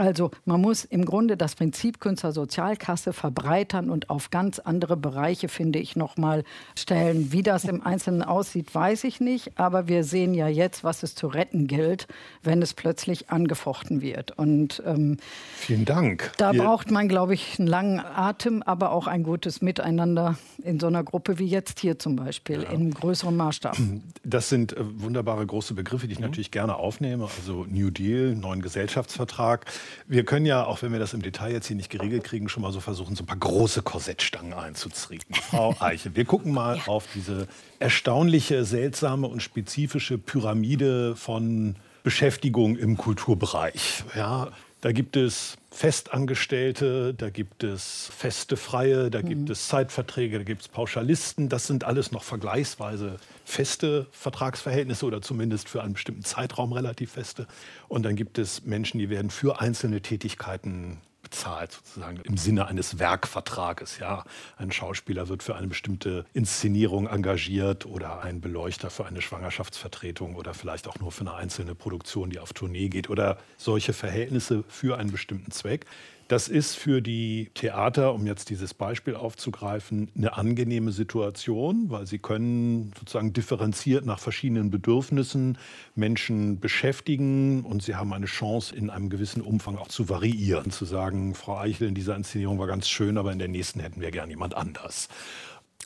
[0.00, 5.78] Also man muss im Grunde das Prinzip Künstlersozialkasse verbreitern und auf ganz andere Bereiche, finde
[5.78, 6.42] ich, nochmal
[6.74, 7.32] stellen.
[7.32, 9.58] Wie das im Einzelnen aussieht, weiß ich nicht.
[9.58, 12.08] Aber wir sehen ja jetzt, was es zu retten gilt,
[12.42, 14.38] wenn es plötzlich angefochten wird.
[14.38, 15.18] Und ähm,
[15.56, 16.32] vielen Dank.
[16.38, 20.80] Da wir braucht man, glaube ich, einen langen Atem, aber auch ein gutes Miteinander in
[20.80, 22.70] so einer Gruppe wie jetzt hier zum Beispiel, ja.
[22.70, 23.76] in größerem Maßstab.
[24.24, 26.26] Das sind äh, wunderbare große Begriffe, die ich mhm.
[26.26, 27.28] natürlich gerne aufnehme.
[27.36, 29.66] Also New Deal, neuen Gesellschaftsvertrag.
[30.06, 32.62] Wir können ja, auch wenn wir das im Detail jetzt hier nicht geregelt kriegen, schon
[32.62, 35.34] mal so versuchen, so ein paar große Korsettstangen einzuzriegen.
[35.50, 36.86] Frau Eiche, wir gucken mal ja.
[36.86, 37.48] auf diese
[37.78, 44.04] erstaunliche, seltsame und spezifische Pyramide von Beschäftigung im Kulturbereich.
[44.14, 44.48] Ja,
[44.80, 49.52] da gibt es Festangestellte, da gibt es feste Freie, da gibt mhm.
[49.52, 51.48] es Zeitverträge, da gibt es Pauschalisten.
[51.48, 57.46] Das sind alles noch vergleichsweise feste Vertragsverhältnisse oder zumindest für einen bestimmten Zeitraum relativ feste.
[57.88, 62.98] Und dann gibt es Menschen, die werden für einzelne Tätigkeiten bezahlt, sozusagen im Sinne eines
[62.98, 63.98] Werkvertrages.
[63.98, 64.24] Ja,
[64.56, 70.54] ein Schauspieler wird für eine bestimmte Inszenierung engagiert oder ein Beleuchter für eine Schwangerschaftsvertretung oder
[70.54, 74.98] vielleicht auch nur für eine einzelne Produktion, die auf Tournee geht oder solche Verhältnisse für
[74.98, 75.86] einen bestimmten Zweck.
[76.30, 82.20] Das ist für die Theater, um jetzt dieses Beispiel aufzugreifen, eine angenehme Situation, weil sie
[82.20, 85.58] können sozusagen differenziert nach verschiedenen Bedürfnissen
[85.96, 90.84] Menschen beschäftigen und sie haben eine Chance, in einem gewissen Umfang auch zu variieren, zu
[90.84, 94.12] sagen, Frau Eichel, in dieser Inszenierung war ganz schön, aber in der nächsten hätten wir
[94.12, 95.08] gern jemand anders.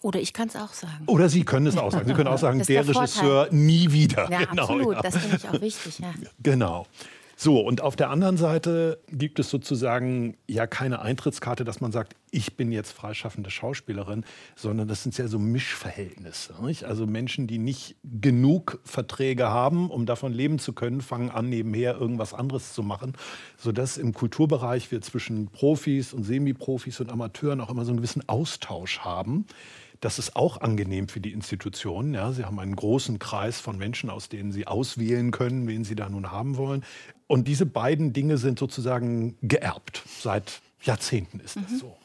[0.03, 1.05] Oder ich kann es auch sagen.
[1.07, 2.07] Oder Sie können es auch sagen.
[2.07, 4.31] Sie können auch sagen, der, der Regisseur nie wieder.
[4.31, 4.97] Ja, genau, absolut.
[4.97, 5.01] Ja.
[5.01, 6.01] Das finde ich auch wichtig.
[6.01, 6.13] Ja.
[6.43, 6.87] Genau.
[7.45, 12.17] So, und auf der anderen Seite gibt es sozusagen ja keine Eintrittskarte, dass man sagt,
[12.31, 14.25] ich bin jetzt freischaffende Schauspielerin,
[14.57, 16.55] sondern das sind ja so Mischverhältnisse.
[16.63, 16.85] Nicht?
[16.85, 21.97] Also Menschen, die nicht genug Verträge haben, um davon leben zu können, fangen an, nebenher
[21.97, 23.13] irgendwas anderes zu machen,
[23.59, 28.27] sodass im Kulturbereich wir zwischen Profis und Semiprofis und Amateuren auch immer so einen gewissen
[28.27, 29.45] Austausch haben.
[30.05, 32.13] Das ist auch angenehm für die Institutionen.
[32.13, 32.31] Ja.
[32.33, 36.11] Sie haben einen großen Kreis von Menschen, aus denen Sie auswählen können, wen Sie da
[36.11, 36.85] nun haben wollen.
[37.27, 40.03] Und diese beiden Dinge sind sozusagen geerbt.
[40.21, 41.79] Seit Jahrzehnten ist das mhm.
[41.79, 41.97] so.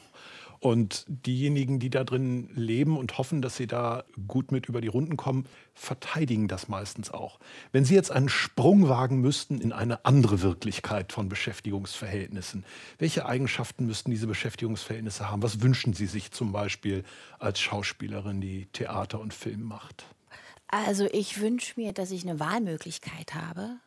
[0.62, 4.90] Und diejenigen, die da drin leben und hoffen, dass sie da gut mit über die
[4.90, 7.40] Runden kommen, verteidigen das meistens auch.
[7.72, 12.66] Wenn Sie jetzt einen Sprung wagen müssten in eine andere Wirklichkeit von Beschäftigungsverhältnissen,
[12.98, 15.44] welche Eigenschaften müssten diese Beschäftigungsverhältnisse haben?
[15.44, 17.06] Was wünschen Sie sich zum Beispiel
[17.40, 20.04] als Schauspielerin, die Theater und Film macht?
[20.70, 23.80] Also ich wünsche mir, dass ich eine Wahlmöglichkeit habe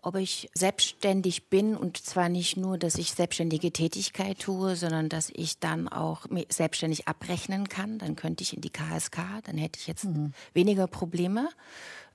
[0.00, 5.30] ob ich selbstständig bin und zwar nicht nur, dass ich selbstständige Tätigkeit tue, sondern dass
[5.32, 7.98] ich dann auch selbstständig abrechnen kann.
[7.98, 10.32] Dann könnte ich in die KSK, dann hätte ich jetzt mhm.
[10.54, 11.48] weniger Probleme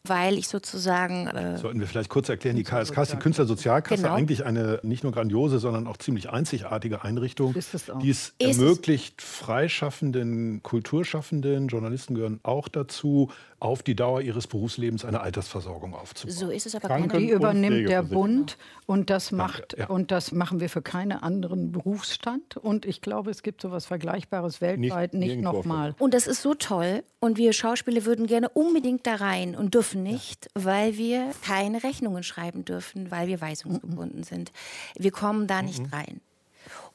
[0.09, 1.27] weil ich sozusagen.
[1.27, 4.15] Äh Sollten wir vielleicht kurz erklären, die KSK ist die Künstlersozialkasse, genau.
[4.15, 10.63] eigentlich eine nicht nur grandiose, sondern auch ziemlich einzigartige Einrichtung, die es ist ermöglicht, freischaffenden,
[10.63, 16.35] Kulturschaffenden, Journalisten gehören auch dazu, auf die Dauer ihres Berufslebens eine Altersversorgung aufzubauen.
[16.35, 19.87] So ist es aber keine Die übernimmt der Bund und das macht ja.
[19.87, 23.87] und das machen wir für keinen anderen Berufsstand und ich glaube, es gibt so etwas
[23.87, 25.95] Vergleichbares weltweit nicht, nicht nochmal.
[25.97, 30.03] Und das ist so toll und wir Schauspieler würden gerne unbedingt da rein und dürfen
[30.03, 30.65] nicht, ja.
[30.65, 34.23] weil wir keine Rechnungen schreiben dürfen, weil wir weisungsgebunden mhm.
[34.23, 34.51] sind.
[34.95, 35.93] Wir kommen da nicht mhm.
[35.93, 36.21] rein.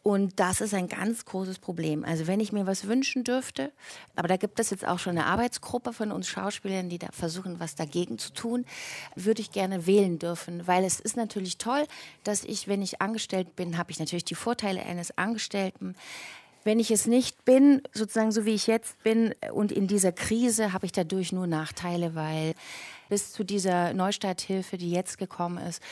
[0.02, 2.04] Und das ist ein ganz großes Problem.
[2.04, 3.70] Also wenn ich mir was wünschen dürfte,
[4.16, 7.60] aber da gibt es jetzt auch schon eine Arbeitsgruppe von uns Schauspielern, die da versuchen,
[7.60, 8.64] was dagegen zu tun,
[9.14, 11.86] würde ich gerne wählen dürfen, weil es ist natürlich toll,
[12.24, 15.94] dass ich, wenn ich angestellt bin, habe ich natürlich die Vorteile eines Angestellten.
[16.64, 20.72] Wenn ich es nicht bin, sozusagen so wie ich jetzt bin und in dieser Krise,
[20.72, 22.54] habe ich dadurch nur Nachteile, weil
[23.12, 25.82] bis zu dieser Neustarthilfe, die jetzt gekommen ist,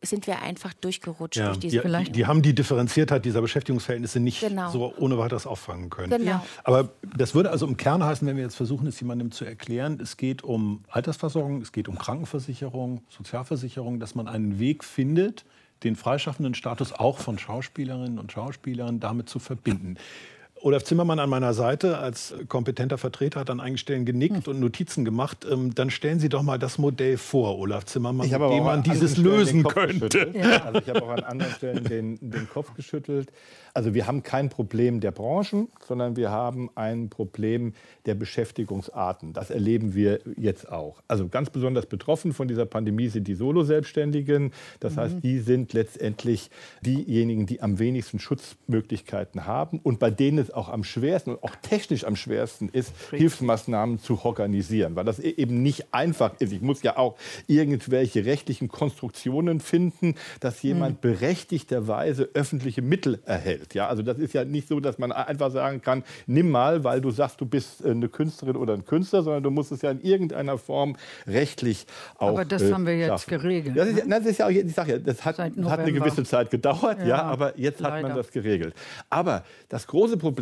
[0.00, 4.40] sind wir einfach durchgerutscht ja, durch diese die, die, haben die Differenziertheit dieser Beschäftigungsverhältnisse nicht
[4.40, 4.70] genau.
[4.70, 6.08] so ohne weiteres auffangen können.
[6.08, 6.42] Genau.
[6.64, 10.00] Aber das würde also im Kern heißen, wenn wir jetzt versuchen, es jemandem zu erklären,
[10.00, 15.44] es geht um Altersversorgung, es geht um Krankenversicherung, Sozialversicherung, dass man einen Weg findet,
[15.84, 19.98] den freischaffenden Status auch von Schauspielerinnen und Schauspielern damit zu verbinden.
[20.62, 24.52] Olaf Zimmermann an meiner Seite als kompetenter Vertreter hat an einigen Stellen genickt hm.
[24.52, 25.46] und Notizen gemacht.
[25.50, 29.16] Ähm, dann stellen Sie doch mal das Modell vor, Olaf Zimmermann, mit dem man dieses
[29.16, 30.32] lösen könnte.
[30.34, 30.64] Ja.
[30.64, 33.32] Also ich habe auch an anderen Stellen den, den Kopf geschüttelt.
[33.72, 37.72] Also wir haben kein Problem der Branchen, sondern wir haben ein Problem
[38.06, 39.32] der Beschäftigungsarten.
[39.32, 41.02] Das erleben wir jetzt auch.
[41.08, 44.52] Also ganz besonders betroffen von dieser Pandemie sind die Solo-Selbstständigen.
[44.80, 45.00] Das mhm.
[45.00, 46.50] heißt, die sind letztendlich
[46.82, 51.56] diejenigen, die am wenigsten Schutzmöglichkeiten haben und bei denen es auch am schwersten und auch
[51.62, 56.52] technisch am schwersten ist, Hilfsmaßnahmen zu organisieren, weil das e- eben nicht einfach ist.
[56.52, 61.10] Ich muss ja auch irgendwelche rechtlichen Konstruktionen finden, dass jemand mhm.
[61.10, 63.74] berechtigterweise öffentliche Mittel erhält.
[63.74, 67.00] Ja, also das ist ja nicht so, dass man einfach sagen kann, nimm mal, weil
[67.00, 69.90] du sagst, du bist äh, eine Künstlerin oder ein Künstler, sondern du musst es ja
[69.90, 71.86] in irgendeiner Form rechtlich
[72.18, 72.28] auch.
[72.28, 73.30] Aber das äh, haben wir jetzt schaffen.
[73.30, 73.76] geregelt.
[73.76, 76.24] Das ist, ja, das ist ja auch, ich sage ja, das hat, hat, eine gewisse
[76.24, 77.96] Zeit gedauert, ja, ja aber jetzt leider.
[77.96, 78.74] hat man das geregelt.
[79.08, 80.39] Aber das große Problem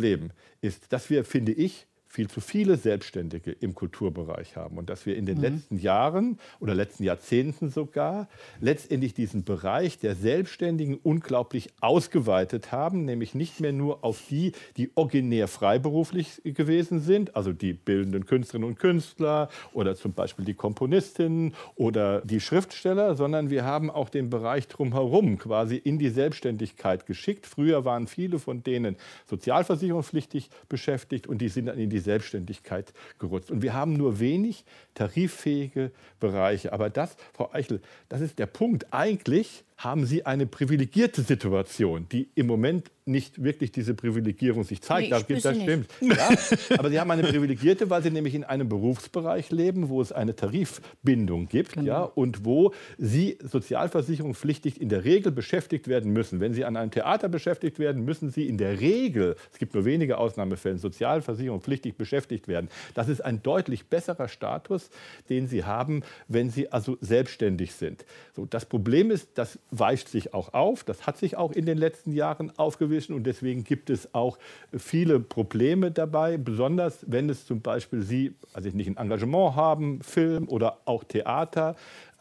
[0.61, 5.15] ist, dass wir, finde ich, viel zu viele Selbstständige im Kulturbereich haben und dass wir
[5.15, 5.43] in den mhm.
[5.43, 8.27] letzten Jahren oder letzten Jahrzehnten sogar
[8.59, 14.89] letztendlich diesen Bereich der Selbstständigen unglaublich ausgeweitet haben, nämlich nicht mehr nur auf die, die
[14.95, 21.53] originär freiberuflich gewesen sind, also die bildenden Künstlerinnen und Künstler oder zum Beispiel die Komponistinnen
[21.75, 27.45] oder die Schriftsteller, sondern wir haben auch den Bereich drumherum quasi in die Selbstständigkeit geschickt.
[27.45, 28.95] Früher waren viele von denen
[29.27, 33.51] sozialversicherungspflichtig beschäftigt und die sind dann in die die Selbstständigkeit gerutscht.
[33.51, 36.73] Und wir haben nur wenig tariffähige Bereiche.
[36.73, 38.87] Aber das, Frau Eichel, das ist der Punkt.
[38.91, 45.09] Eigentlich haben Sie eine privilegierte Situation, die im Moment nicht wirklich diese Privilegierung sich zeigt.
[45.09, 45.89] Nee, das, das stimmt.
[46.01, 46.29] Ja,
[46.77, 50.35] aber Sie haben eine privilegierte, weil Sie nämlich in einem Berufsbereich leben, wo es eine
[50.35, 51.87] Tarifbindung gibt genau.
[51.87, 56.39] ja, und wo Sie sozialversicherungspflichtig in der Regel beschäftigt werden müssen.
[56.39, 59.85] Wenn Sie an einem Theater beschäftigt werden, müssen Sie in der Regel, es gibt nur
[59.85, 62.69] wenige Ausnahmefälle, sozialversicherungspflichtig beschäftigt werden.
[62.93, 64.89] Das ist ein deutlich besserer Status,
[65.29, 68.05] den Sie haben, wenn Sie also selbstständig sind.
[68.35, 70.83] So, das Problem ist, dass weicht sich auch auf.
[70.83, 74.37] Das hat sich auch in den letzten Jahren aufgewichen und deswegen gibt es auch
[74.75, 80.47] viele Probleme dabei, besonders wenn es zum Beispiel Sie, also nicht ein Engagement haben, Film
[80.47, 81.75] oder auch Theater,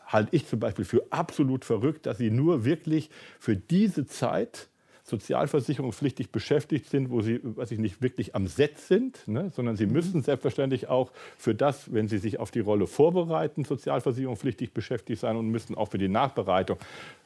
[0.06, 4.68] halte ich zum Beispiel für absolut verrückt, dass Sie nur wirklich für diese Zeit
[5.08, 9.50] sozialversicherungspflichtig beschäftigt sind, wo sie, weiß ich nicht, wirklich am Set sind, ne?
[9.54, 9.92] sondern sie mhm.
[9.92, 15.36] müssen selbstverständlich auch für das, wenn sie sich auf die Rolle vorbereiten, sozialversicherungspflichtig beschäftigt sein
[15.36, 16.78] und müssen auch für die Nachbereitung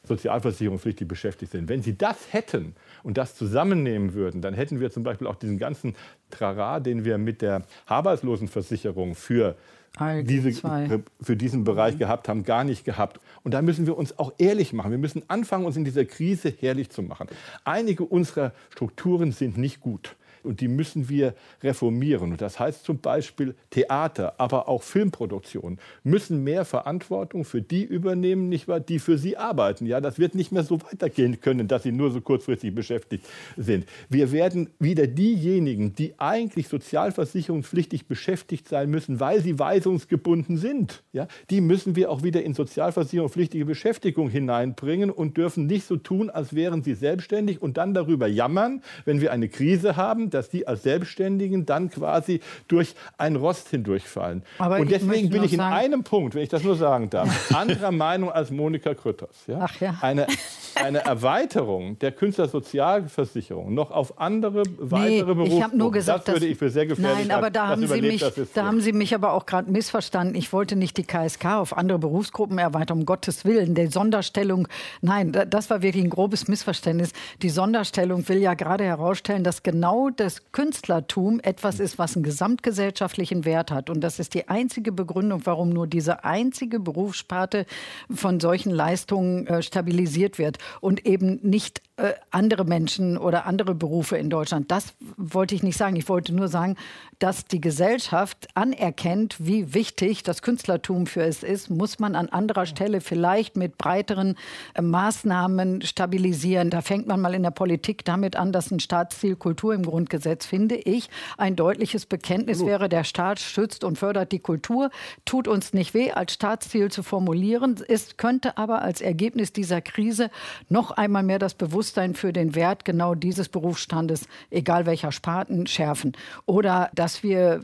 [0.03, 1.69] sozialversicherungspflichtig beschäftigt sein.
[1.69, 5.57] Wenn sie das hätten und das zusammennehmen würden, dann hätten wir zum Beispiel auch diesen
[5.57, 5.95] ganzen
[6.29, 9.55] Trara, den wir mit der Arbeitslosenversicherung für
[9.99, 13.19] diese, für diesen Bereich gehabt haben, gar nicht gehabt.
[13.43, 14.91] Und da müssen wir uns auch ehrlich machen.
[14.91, 17.27] Wir müssen anfangen, uns in dieser Krise herrlich zu machen.
[17.63, 22.31] Einige unserer Strukturen sind nicht gut und die müssen wir reformieren.
[22.31, 28.49] Und das heißt zum Beispiel Theater, aber auch Filmproduktion müssen mehr Verantwortung für die übernehmen,
[28.49, 29.85] nicht wahr, die für sie arbeiten.
[29.85, 33.25] Ja, das wird nicht mehr so weitergehen können, dass sie nur so kurzfristig beschäftigt
[33.57, 33.85] sind.
[34.09, 41.27] Wir werden wieder diejenigen, die eigentlich sozialversicherungspflichtig beschäftigt sein müssen, weil sie weisungsgebunden sind, ja,
[41.49, 46.53] die müssen wir auch wieder in sozialversicherungspflichtige Beschäftigung hineinbringen und dürfen nicht so tun, als
[46.53, 50.83] wären sie selbstständig und dann darüber jammern, wenn wir eine Krise haben, dass die als
[50.83, 54.43] Selbstständigen dann quasi durch ein Rost hindurchfallen.
[54.57, 57.29] Aber und deswegen bin ich in sagen, einem Punkt, wenn ich das nur sagen darf,
[57.55, 59.47] anderer Meinung als Monika Krütters.
[59.47, 59.59] Ja?
[59.61, 59.97] Ach ja.
[60.01, 60.27] Eine,
[60.75, 66.47] eine Erweiterung der Künstlersozialversicherung noch auf andere weitere nee, Ich habe nur gesagt, das würde
[66.47, 69.33] ich für sehr gefährlich Nein, aber da, haben Sie, mich, da haben Sie mich aber
[69.33, 70.35] auch gerade missverstanden.
[70.35, 73.75] Ich wollte nicht die KSK auf andere Berufsgruppen erweitern, um Gottes Willen.
[73.75, 74.67] Die Sonderstellung,
[75.01, 77.11] nein, das war wirklich ein grobes Missverständnis.
[77.41, 83.45] Die Sonderstellung will ja gerade herausstellen, dass genau das Künstlertum etwas ist, was einen gesamtgesellschaftlichen
[83.45, 83.89] Wert hat.
[83.89, 87.65] Und das ist die einzige Begründung, warum nur diese einzige Berufssparte
[88.09, 94.17] von solchen Leistungen äh, stabilisiert wird und eben nicht äh, andere Menschen oder andere Berufe
[94.17, 94.71] in Deutschland.
[94.71, 95.95] Das wollte ich nicht sagen.
[95.95, 96.75] Ich wollte nur sagen,
[97.19, 102.65] dass die Gesellschaft anerkennt, wie wichtig das Künstlertum für es ist, muss man an anderer
[102.65, 104.37] Stelle vielleicht mit breiteren
[104.73, 106.71] äh, Maßnahmen stabilisieren.
[106.71, 110.47] Da fängt man mal in der Politik damit an, dass ein Staatsziel Kultur im Grundgesetz,
[110.47, 114.89] finde ich, ein deutliches Bekenntnis wäre, der Staat schützt und fördert die Kultur,
[115.25, 117.79] tut uns nicht weh, als Staatsziel zu formulieren.
[117.87, 120.31] Es könnte aber als Ergebnis dieser Krise
[120.69, 126.13] noch einmal mehr das Bewusstsein für den Wert genau dieses Berufsstandes, egal welcher Sparten, schärfen.
[126.45, 127.61] Oder dass wir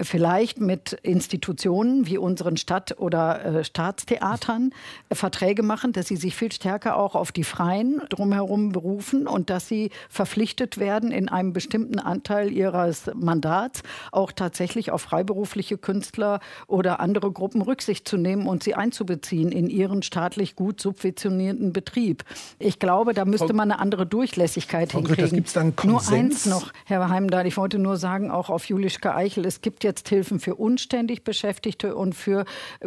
[0.00, 4.72] vielleicht mit Institutionen wie unseren Stadt- oder äh, Staatstheatern
[5.08, 9.50] äh, Verträge machen, dass sie sich viel stärker auch auf die Freien drumherum berufen und
[9.50, 16.40] dass sie verpflichtet werden, in einem bestimmten Anteil ihres Mandats auch tatsächlich auf freiberufliche Künstler
[16.66, 22.24] oder andere Gruppen Rücksicht zu nehmen und sie einzubeziehen in ihren staatlich gut subventionierten Betrieb.
[22.58, 25.30] Ich glaube, da müsste man eine andere Durchlässigkeit Frau hinkriegen.
[25.30, 26.46] Gibt's da einen Konsens?
[26.46, 29.84] Nur eins noch, Herr Heimdahl, ich wollte nur sagen, auch auf Julischke Eichel, es gibt
[29.84, 32.44] jetzt Hilfen für unständig Beschäftigte und für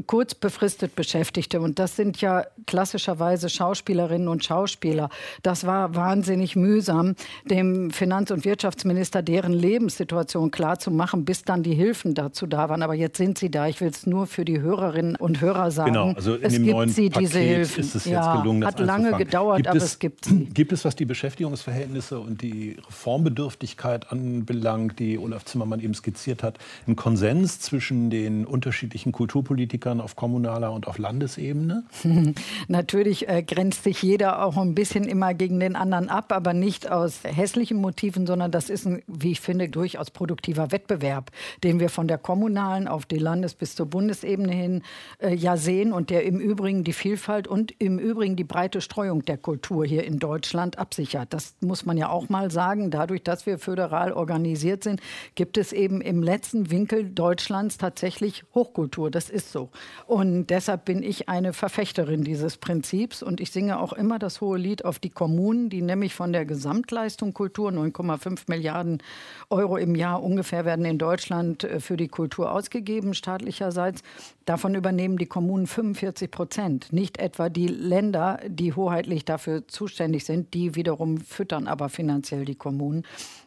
[0.08, 1.62] kurz befristet Beschäftigte.
[1.62, 5.10] Und das sind ja klassischerweise Schauspielerinnen und Schauspieler.
[5.42, 12.14] Das war wahnsinnig mühsam, dem Finanz- und Wirtschaftsminister deren Lebenssituation klarzumachen, bis dann die Hilfen
[12.14, 12.82] dazu da waren.
[12.82, 13.68] Aber jetzt sind sie da.
[13.68, 15.94] Ich will es nur für die Hörerinnen und Hörer sagen.
[15.94, 17.84] Genau, also in es dem gibt neuen sie, Paket diese Hilfen.
[17.84, 20.46] ist es jetzt ja, gelungen, das Hat lange gedauert, gibt aber es, es gibt sie.
[20.54, 26.60] Gibt es, was die Beschäftigungsverhältnisse und die Reformbedürftigkeit anbelangt, die Olaf Zimmermann eben skizziert hat,
[26.86, 31.86] einen Konsens zwischen den unterschiedlichen Kulturpolitikern auf kommunaler und auf Landesebene?
[32.68, 36.92] Natürlich äh, grenzt sich jeder auch ein bisschen immer gegen den anderen ab, aber nicht
[36.92, 41.32] aus hässlichen Motiven, sondern das ist ein, wie ich finde, durchaus produktiver Wettbewerb,
[41.64, 44.84] den wir von der kommunalen auf die Landes- bis zur Bundesebene hin
[45.20, 49.26] äh, ja sehen und der im Übrigen die Vielfalt und im Übrigen die breite Streuung
[49.26, 50.43] der Kultur hier in Deutschland
[50.78, 51.34] absichert.
[51.34, 52.92] Das muss man ja auch mal sagen.
[52.92, 55.02] Dadurch, dass wir föderal organisiert sind,
[55.36, 59.10] gibt es eben im letzten Winkel Deutschlands tatsächlich Hochkultur.
[59.12, 59.70] Das ist so.
[60.08, 64.58] Und deshalb bin ich eine Verfechterin dieses Prinzips und ich singe auch immer das hohe
[64.58, 69.02] Lied auf die Kommunen, die nämlich von der Gesamtleistung Kultur, 9,5 Milliarden
[69.50, 74.04] Euro im Jahr ungefähr werden in Deutschland äh, für die Kultur ausgegeben, staatlicherseits.
[74.46, 76.92] Davon übernehmen die Kommunen 45 Prozent.
[76.92, 82.56] Nicht etwa die Länder, die hoheitlich dafür zuständig sind, die wiederum füttern aber finanziell die
[82.56, 83.04] Kommunen.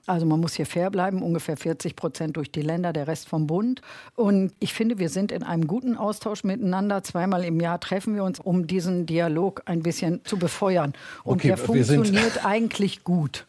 [0.07, 3.47] Also man muss hier fair bleiben, ungefähr 40 Prozent durch die Länder, der Rest vom
[3.47, 3.83] Bund.
[4.15, 7.03] Und ich finde, wir sind in einem guten Austausch miteinander.
[7.03, 10.93] Zweimal im Jahr treffen wir uns, um diesen Dialog ein bisschen zu befeuern.
[11.25, 13.47] Und Okay, der sind- funktioniert eigentlich gut.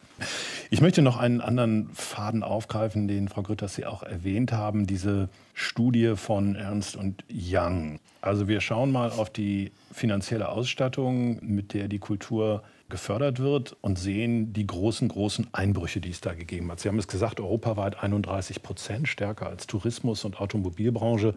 [0.70, 5.28] Ich möchte noch einen anderen Faden aufgreifen, den Frau Grütters Sie auch erwähnt haben, diese
[5.54, 8.00] Studie von Ernst und Young.
[8.20, 13.98] Also wir schauen mal auf die finanzielle Ausstattung, mit der die Kultur gefördert wird und
[13.98, 16.80] sehen die großen, großen Einbrüche, die es da gegeben hat.
[16.80, 21.34] Sie haben es gesagt, europaweit 31 Prozent, stärker als Tourismus und Automobilbranche.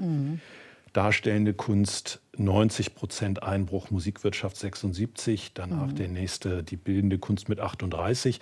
[0.94, 8.40] Darstellende Kunst 90 Prozent Einbruch, Musikwirtschaft 76, danach der nächste die bildende Kunst mit 38.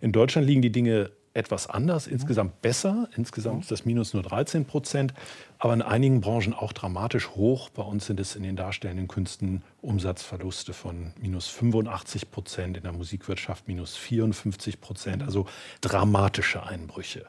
[0.00, 3.08] In Deutschland liegen die Dinge etwas anders, insgesamt besser.
[3.16, 5.14] Insgesamt ist das Minus nur 13 Prozent,
[5.58, 7.70] aber in einigen Branchen auch dramatisch hoch.
[7.70, 12.92] Bei uns sind es in den darstellenden Künsten Umsatzverluste von minus 85 Prozent, in der
[12.92, 15.46] Musikwirtschaft minus 54 Prozent, also
[15.80, 17.26] dramatische Einbrüche.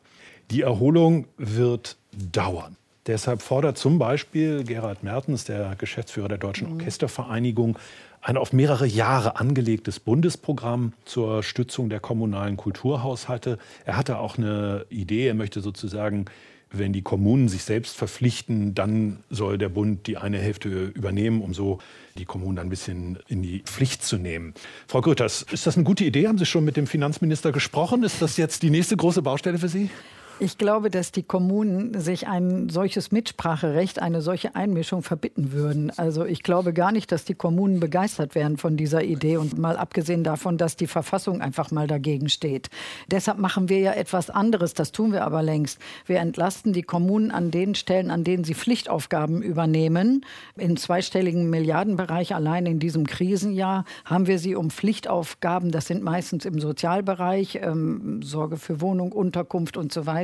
[0.51, 2.77] Die Erholung wird dauern.
[3.07, 7.77] Deshalb fordert zum Beispiel Gerhard Mertens, der Geschäftsführer der Deutschen Orchestervereinigung,
[8.23, 13.57] ein auf mehrere Jahre angelegtes Bundesprogramm zur Stützung der kommunalen Kulturhaushalte.
[13.85, 16.25] Er hatte auch eine Idee, er möchte sozusagen,
[16.71, 21.53] wenn die Kommunen sich selbst verpflichten, dann soll der Bund die eine Hälfte übernehmen, um
[21.53, 21.79] so
[22.17, 24.53] die Kommunen ein bisschen in die Pflicht zu nehmen.
[24.87, 26.27] Frau Grütters, ist das eine gute Idee?
[26.27, 28.03] Haben Sie schon mit dem Finanzminister gesprochen?
[28.03, 29.89] Ist das jetzt die nächste große Baustelle für Sie?
[30.39, 35.91] Ich glaube, dass die Kommunen sich ein solches Mitspracherecht, eine solche Einmischung verbitten würden.
[35.95, 39.77] Also ich glaube gar nicht, dass die Kommunen begeistert wären von dieser Idee und mal
[39.77, 42.69] abgesehen davon, dass die Verfassung einfach mal dagegen steht.
[43.11, 45.79] Deshalb machen wir ja etwas anderes, das tun wir aber längst.
[46.07, 50.25] Wir entlasten die Kommunen an den Stellen, an denen sie Pflichtaufgaben übernehmen.
[50.57, 56.45] Im zweistelligen Milliardenbereich allein in diesem Krisenjahr haben wir sie um Pflichtaufgaben, das sind meistens
[56.45, 60.22] im Sozialbereich, ähm, Sorge für Wohnung, Unterkunft und so weiter,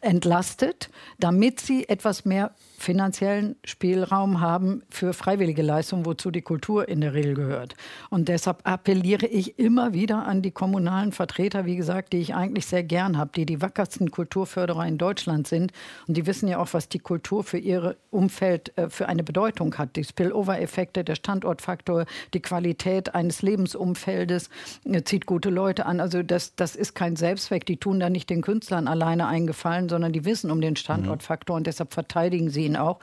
[0.00, 7.02] entlastet, damit sie etwas mehr finanziellen Spielraum haben für freiwillige Leistungen, wozu die Kultur in
[7.02, 7.74] der Regel gehört.
[8.08, 12.64] Und deshalb appelliere ich immer wieder an die kommunalen Vertreter, wie gesagt, die ich eigentlich
[12.64, 15.72] sehr gern habe, die die wackersten Kulturförderer in Deutschland sind.
[16.08, 19.76] Und die wissen ja auch, was die Kultur für ihr Umfeld äh, für eine Bedeutung
[19.76, 19.96] hat.
[19.96, 24.48] Die Spillover-Effekte, der Standortfaktor, die Qualität eines Lebensumfeldes,
[24.84, 26.00] äh, zieht gute Leute an.
[26.00, 27.66] Also das, das ist kein Selbstzweck.
[27.66, 31.66] Die tun da nicht den Künstlern alleine eingefallen, sondern die wissen um den Standortfaktor und
[31.66, 33.00] deshalb verteidigen sie ihn auch.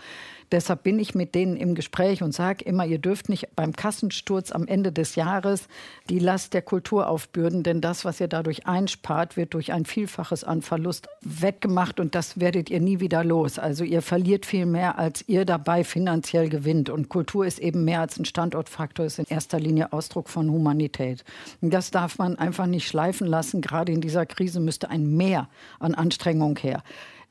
[0.51, 4.51] Deshalb bin ich mit denen im Gespräch und sage immer, ihr dürft nicht beim Kassensturz
[4.51, 5.67] am Ende des Jahres
[6.09, 10.43] die Last der Kultur aufbürden, denn das, was ihr dadurch einspart, wird durch ein Vielfaches
[10.45, 13.59] an Verlust weggemacht und das werdet ihr nie wieder los.
[13.59, 16.89] Also ihr verliert viel mehr, als ihr dabei finanziell gewinnt.
[16.89, 21.25] Und Kultur ist eben mehr als ein Standortfaktor, ist in erster Linie Ausdruck von Humanität.
[21.61, 23.61] Und das darf man einfach nicht schleifen lassen.
[23.61, 26.83] Gerade in dieser Krise müsste ein Mehr an Anstrengung her.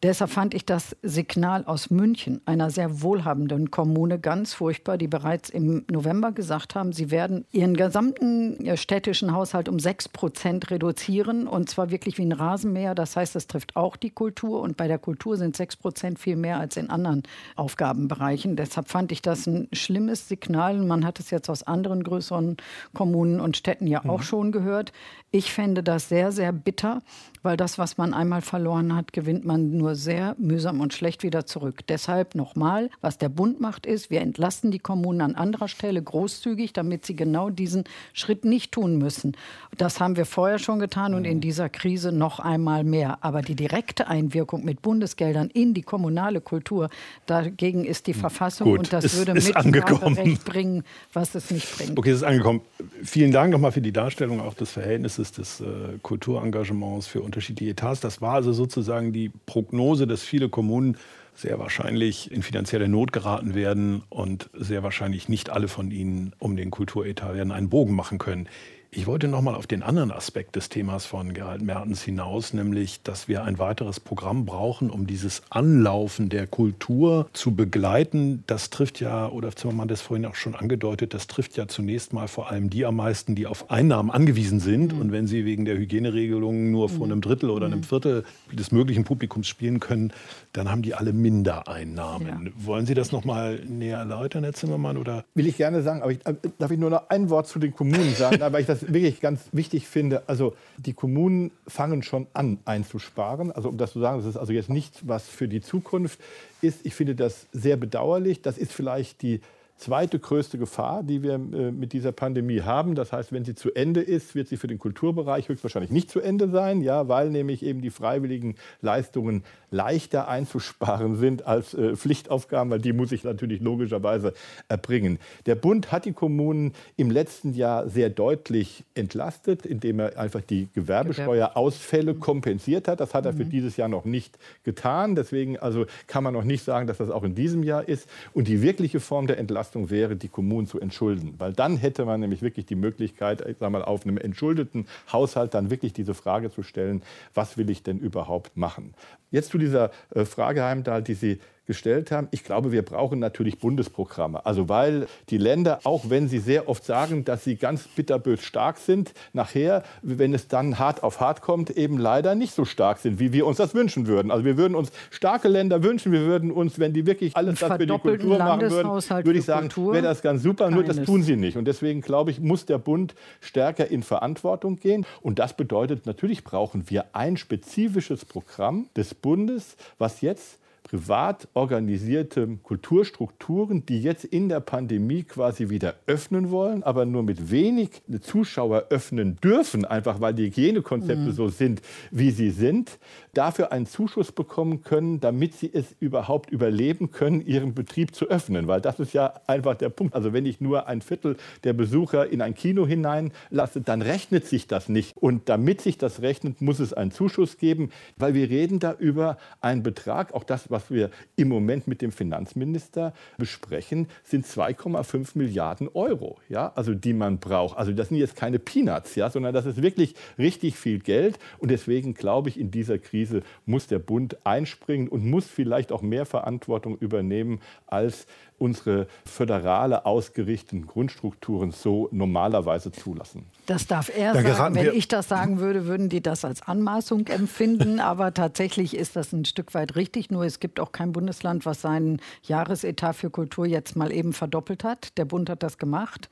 [0.03, 5.49] Deshalb fand ich das Signal aus München, einer sehr wohlhabenden Kommune, ganz furchtbar, die bereits
[5.49, 11.49] im November gesagt haben, sie werden ihren gesamten äh, städtischen Haushalt um sechs Prozent reduzieren
[11.49, 12.94] und zwar wirklich wie ein Rasenmäher.
[12.94, 16.36] Das heißt, das trifft auch die Kultur und bei der Kultur sind sechs Prozent viel
[16.36, 17.22] mehr als in anderen
[17.57, 18.55] Aufgabenbereichen.
[18.55, 20.76] Deshalb fand ich das ein schlimmes Signal.
[20.76, 22.59] Man hat es jetzt aus anderen größeren
[22.92, 24.24] Kommunen und Städten ja auch mhm.
[24.24, 24.92] schon gehört.
[25.30, 27.03] Ich fände das sehr, sehr bitter,
[27.47, 31.47] weil das, was man einmal verloren hat, gewinnt man nur sehr mühsam und schlecht wieder
[31.47, 31.86] zurück.
[31.86, 36.72] Deshalb nochmal, was der Bund macht, ist, wir entlasten die Kommunen an anderer Stelle großzügig,
[36.72, 37.84] damit sie genau diesen
[38.14, 39.36] Schritt nicht tun müssen.
[39.78, 43.18] Das haben wir vorher schon getan und in dieser Krise noch einmal mehr.
[43.20, 46.90] Aber die direkte Einwirkung mit Bundesgeldern in die kommunale Kultur,
[47.26, 50.82] dagegen ist die hm, Verfassung Gut, und das ist, würde ist Recht bringen,
[51.12, 51.97] was es nicht bringt.
[51.97, 52.62] Okay, es ist angekommen.
[53.05, 55.64] Vielen Dank nochmal für die Darstellung auch des Verhältnisses des äh,
[56.03, 58.01] Kulturengagements für unterschiedliche Etats.
[58.01, 60.97] Das war also sozusagen die Prognose, dass viele Kommunen
[61.34, 66.57] sehr wahrscheinlich in finanzielle Not geraten werden und sehr wahrscheinlich nicht alle von ihnen um
[66.57, 68.49] den Kulturetat werden einen Bogen machen können.
[68.97, 73.03] Ich wollte noch mal auf den anderen Aspekt des Themas von Gerald Mertens hinaus, nämlich,
[73.03, 78.42] dass wir ein weiteres Programm brauchen, um dieses Anlaufen der Kultur zu begleiten.
[78.47, 82.14] Das trifft ja, oder Zimmermann hat es vorhin auch schon angedeutet, das trifft ja zunächst
[82.14, 84.94] mal vor allem die am meisten, die auf Einnahmen angewiesen sind.
[84.94, 85.01] Mhm.
[85.03, 87.12] Und wenn sie wegen der Hygieneregelungen nur vor mhm.
[87.12, 87.84] einem Drittel oder einem mhm.
[87.84, 90.11] Viertel des möglichen Publikums spielen können,
[90.55, 92.47] dann haben die alle Mindereinnahmen.
[92.47, 92.53] Ja.
[92.64, 94.97] Wollen Sie das noch mal näher erläutern, Herr Zimmermann?
[94.97, 95.26] Oder?
[95.34, 97.74] Will ich gerne sagen, aber ich, äh, darf ich nur noch ein Wort zu den
[97.74, 102.59] Kommunen sagen, weil ich das wirklich ganz wichtig finde, also die Kommunen fangen schon an
[102.64, 103.53] einzusparen.
[103.53, 106.20] Also um das zu sagen, das ist also jetzt nichts, was für die Zukunft
[106.62, 106.84] ist.
[106.84, 108.43] Ich finde das sehr bedauerlich.
[108.43, 109.41] Das ist vielleicht die
[109.76, 112.95] zweite größte Gefahr, die wir äh, mit dieser Pandemie haben.
[112.95, 116.20] Das heißt, wenn sie zu Ende ist, wird sie für den Kulturbereich höchstwahrscheinlich nicht zu
[116.20, 122.71] Ende sein, ja, weil nämlich eben die freiwilligen Leistungen leichter einzusparen sind als äh, Pflichtaufgaben,
[122.71, 124.33] weil die muss ich natürlich logischerweise
[124.69, 125.19] erbringen.
[125.47, 130.69] Der Bund hat die Kommunen im letzten Jahr sehr deutlich entlastet, indem er einfach die
[130.75, 133.01] Gewerbesteuerausfälle kompensiert hat.
[133.01, 133.51] Das hat er für mhm.
[133.51, 135.14] dieses Jahr noch nicht getan.
[135.14, 138.09] Deswegen also kann man noch nicht sagen, dass das auch in diesem Jahr ist.
[138.33, 142.21] Und die wirkliche Form der Entlastung wäre, die Kommunen zu entschulden, weil dann hätte man
[142.21, 146.51] nämlich wirklich die Möglichkeit, ich sag mal, auf einem entschuldeten Haushalt dann wirklich diese Frage
[146.51, 147.03] zu stellen,
[147.35, 148.95] was will ich denn überhaupt machen?
[149.31, 152.29] Jetzt zu dieser äh, Frage, Heimdall, die Sie gestellt haben.
[152.31, 154.45] Ich glaube, wir brauchen natürlich Bundesprogramme.
[154.47, 158.79] Also weil die Länder, auch wenn sie sehr oft sagen, dass sie ganz bitterbös stark
[158.79, 163.19] sind, nachher, wenn es dann hart auf hart kommt, eben leider nicht so stark sind,
[163.19, 164.31] wie wir uns das wünschen würden.
[164.31, 166.12] Also wir würden uns starke Länder wünschen.
[166.12, 168.91] Wir würden uns, wenn die wirklich alles das für die Kultur machen würden,
[169.25, 170.64] würde ich sagen, wäre das ganz super.
[170.64, 170.75] Keines.
[170.77, 171.57] Nur das tun sie nicht.
[171.57, 175.05] Und deswegen glaube ich, muss der Bund stärker in Verantwortung gehen.
[175.21, 182.47] Und das bedeutet, natürlich brauchen wir ein spezifisches Programm des Bundes, was jetzt privat organisierte
[182.62, 188.87] Kulturstrukturen, die jetzt in der Pandemie quasi wieder öffnen wollen, aber nur mit wenig Zuschauer
[188.91, 191.32] öffnen dürfen, einfach weil die Hygienekonzepte mhm.
[191.32, 191.82] so sind,
[192.12, 192.99] wie sie sind,
[193.34, 198.68] dafür einen Zuschuss bekommen können, damit sie es überhaupt überleben können, ihren Betrieb zu öffnen.
[198.68, 200.14] Weil das ist ja einfach der Punkt.
[200.14, 204.68] Also wenn ich nur ein Viertel der Besucher in ein Kino hineinlasse, dann rechnet sich
[204.68, 205.16] das nicht.
[205.16, 209.37] Und damit sich das rechnet, muss es einen Zuschuss geben, weil wir reden da über
[209.61, 215.89] einen Betrag, auch das, was wir im Moment mit dem Finanzminister besprechen, sind 2,5 Milliarden
[215.95, 217.79] Euro, ja, also die man braucht.
[217.79, 221.39] Also das sind jetzt keine Peanuts, ja, sondern das ist wirklich richtig viel Geld.
[221.59, 226.03] Und deswegen glaube ich, in dieser Krise muss der Bund einspringen und muss vielleicht auch
[226.03, 228.27] mehr Verantwortung übernehmen, als
[228.59, 233.47] unsere föderale ausgerichteten Grundstrukturen so normalerweise zulassen.
[233.67, 234.75] Das darf er da sagen.
[234.75, 238.01] Wenn ich das sagen würde, würden die das als Anmaßung empfinden.
[238.07, 240.31] Aber tatsächlich ist das ein Stück weit richtig.
[240.31, 244.85] Nur es gibt auch kein Bundesland, was seinen Jahresetat für Kultur jetzt mal eben verdoppelt
[244.85, 245.17] hat.
[245.19, 246.29] Der Bund hat das gemacht.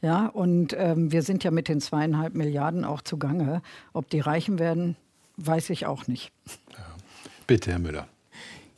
[0.00, 3.62] Ja, und ähm, wir sind ja mit den zweieinhalb Milliarden auch zugange.
[3.92, 4.96] Ob die reichen werden,
[5.36, 6.32] weiß ich auch nicht.
[6.72, 6.84] Ja.
[7.46, 8.08] Bitte, Herr Müller.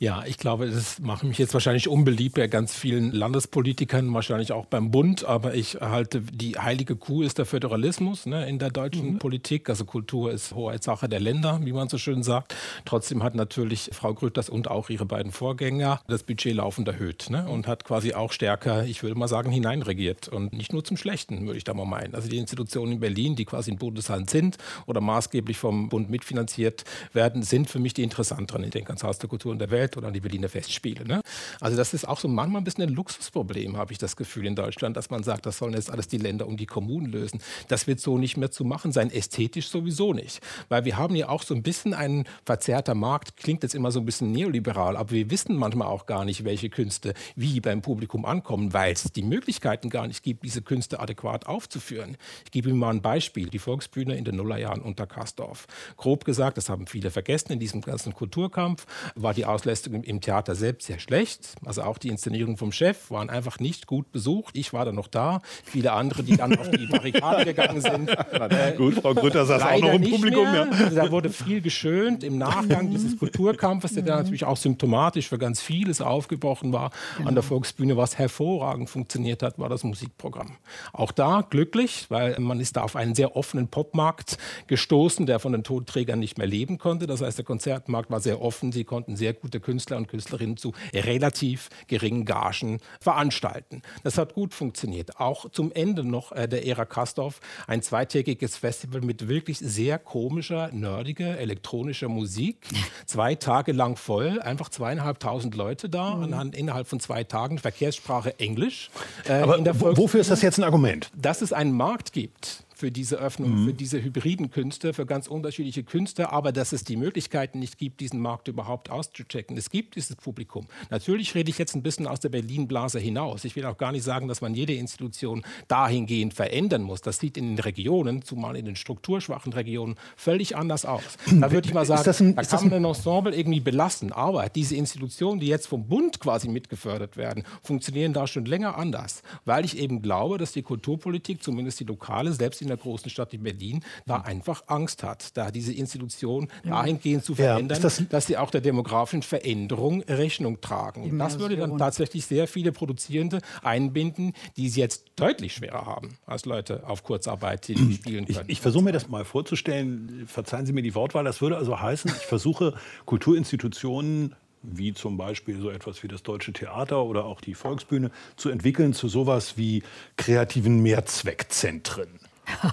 [0.01, 4.65] Ja, ich glaube, das macht mich jetzt wahrscheinlich unbeliebt bei ganz vielen Landespolitikern, wahrscheinlich auch
[4.65, 9.13] beim Bund, aber ich halte, die heilige Kuh ist der Föderalismus ne, in der deutschen
[9.13, 9.19] mhm.
[9.19, 9.69] Politik.
[9.69, 12.55] Also Kultur ist Hoheitssache der Länder, wie man so schön sagt.
[12.83, 17.47] Trotzdem hat natürlich Frau Grütters und auch ihre beiden Vorgänger das Budget laufend erhöht ne,
[17.47, 20.29] und hat quasi auch stärker, ich würde mal sagen, hineinregiert.
[20.29, 22.15] Und nicht nur zum Schlechten, würde ich da mal meinen.
[22.15, 26.85] Also die Institutionen in Berlin, die quasi in Bundeshand sind oder maßgeblich vom Bund mitfinanziert
[27.13, 28.63] werden, sind für mich die interessanteren.
[28.63, 31.05] Ich denke ans Haus der Kultur und der Welt Festspielt oder an die Berliner Festspiele.
[31.05, 31.21] Ne?
[31.59, 34.55] Also das ist auch so manchmal ein bisschen ein Luxusproblem, habe ich das Gefühl in
[34.55, 37.41] Deutschland, dass man sagt, das sollen jetzt alles die Länder und die Kommunen lösen.
[37.67, 40.41] Das wird so nicht mehr zu machen sein, ästhetisch sowieso nicht.
[40.69, 43.99] Weil wir haben ja auch so ein bisschen einen verzerrter Markt, klingt jetzt immer so
[43.99, 48.25] ein bisschen neoliberal, aber wir wissen manchmal auch gar nicht, welche Künste wie beim Publikum
[48.25, 52.17] ankommen, weil es die Möglichkeiten gar nicht gibt, diese Künste adäquat aufzuführen.
[52.45, 53.49] Ich gebe Ihnen mal ein Beispiel.
[53.49, 55.67] Die Volksbühne in den Nullerjahren unter Kastorf.
[55.97, 58.85] Grob gesagt, das haben viele vergessen in diesem ganzen Kulturkampf,
[59.15, 61.55] war die Auslässe Leistung im Theater selbst sehr schlecht.
[61.65, 64.55] Also auch die Inszenierungen vom Chef waren einfach nicht gut besucht.
[64.55, 65.41] Ich war dann noch da.
[65.63, 68.11] Viele andere, die dann auf die Barrikade gegangen sind.
[68.31, 70.45] Äh, gut, Frau Grütter saß auch noch im Publikum.
[70.45, 70.67] Ja.
[70.69, 75.37] Also da wurde viel geschönt im Nachgang dieses Kulturkampfes, der dann natürlich auch symptomatisch für
[75.37, 76.91] ganz vieles aufgebrochen war.
[77.17, 77.29] Genau.
[77.29, 80.57] An der Volksbühne, was hervorragend funktioniert hat, war das Musikprogramm.
[80.91, 85.51] Auch da glücklich, weil man ist da auf einen sehr offenen Popmarkt gestoßen, der von
[85.51, 87.07] den Tonträgern nicht mehr leben konnte.
[87.07, 88.71] Das heißt, der Konzertmarkt war sehr offen.
[88.71, 93.81] Sie konnten sehr gute Künstler Künstler und Künstlerinnen zu relativ geringen Gagen veranstalten.
[94.03, 95.17] Das hat gut funktioniert.
[95.17, 100.69] Auch zum Ende noch äh, der Ära Kastorf ein zweitägiges Festival mit wirklich sehr komischer,
[100.73, 102.67] nerdiger, elektronischer Musik.
[103.05, 106.51] Zwei Tage lang voll, einfach zweieinhalbtausend Leute da, mhm.
[106.51, 108.89] innerhalb von zwei Tagen, Verkehrssprache Englisch.
[109.25, 111.09] Äh, Aber wofür ist das jetzt ein Argument?
[111.15, 113.65] Dass es einen Markt gibt für diese Öffnung, mhm.
[113.67, 117.99] für diese hybriden Künste, für ganz unterschiedliche Künste, aber dass es die Möglichkeiten nicht gibt,
[117.99, 119.55] diesen Markt überhaupt auszuchecken.
[119.55, 120.65] Es gibt dieses Publikum.
[120.89, 123.45] Natürlich rede ich jetzt ein bisschen aus der Berlin-Blase hinaus.
[123.45, 127.01] Ich will auch gar nicht sagen, dass man jede Institution dahingehend verändern muss.
[127.01, 131.03] Das sieht in den Regionen, zumal in den strukturschwachen Regionen, völlig anders aus.
[131.41, 134.11] Da würde ich mal sagen, ein, da kann man ein Ensemble irgendwie belassen.
[134.11, 139.21] Aber diese Institutionen, die jetzt vom Bund quasi mitgefördert werden, funktionieren da schon länger anders.
[139.45, 143.31] Weil ich eben glaube, dass die Kulturpolitik, zumindest die lokale, selbst in der großen Stadt
[143.33, 148.27] wie Berlin da einfach Angst hat, da diese Institution dahingehend zu verändern, ja, das dass
[148.27, 151.17] sie auch der demografischen Veränderung Rechnung tragen.
[151.19, 156.45] Das würde dann tatsächlich sehr viele Produzierende einbinden, die es jetzt deutlich schwerer haben als
[156.45, 158.45] Leute auf Kurzarbeit, die spielen können.
[158.47, 160.23] Ich, ich versuche mir das mal vorzustellen.
[160.27, 161.23] Verzeihen Sie mir die Wortwahl.
[161.23, 162.73] Das würde also heißen, ich versuche
[163.05, 168.49] Kulturinstitutionen wie zum Beispiel so etwas wie das Deutsche Theater oder auch die Volksbühne, zu
[168.49, 169.83] entwickeln zu sowas wie
[170.17, 172.20] kreativen Mehrzweckzentren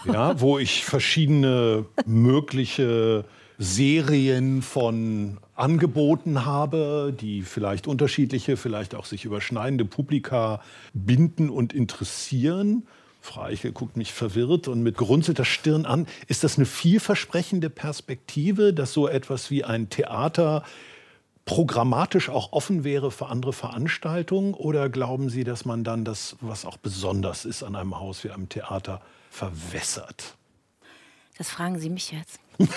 [0.05, 3.25] ja, wo ich verschiedene mögliche
[3.59, 10.63] Serien von Angeboten habe, die vielleicht unterschiedliche, vielleicht auch sich überschneidende Publika
[10.95, 12.87] binden und interessieren.
[13.21, 16.07] Frau Eichel guckt mich verwirrt und mit gerunzelter Stirn an.
[16.29, 20.63] Ist das eine vielversprechende Perspektive, dass so etwas wie ein Theater
[21.49, 24.53] programmatisch auch offen wäre für andere Veranstaltungen?
[24.53, 28.31] Oder glauben Sie, dass man dann das, was auch besonders ist an einem Haus wie
[28.31, 30.37] einem Theater, verwässert?
[31.39, 32.41] Das fragen Sie mich jetzt.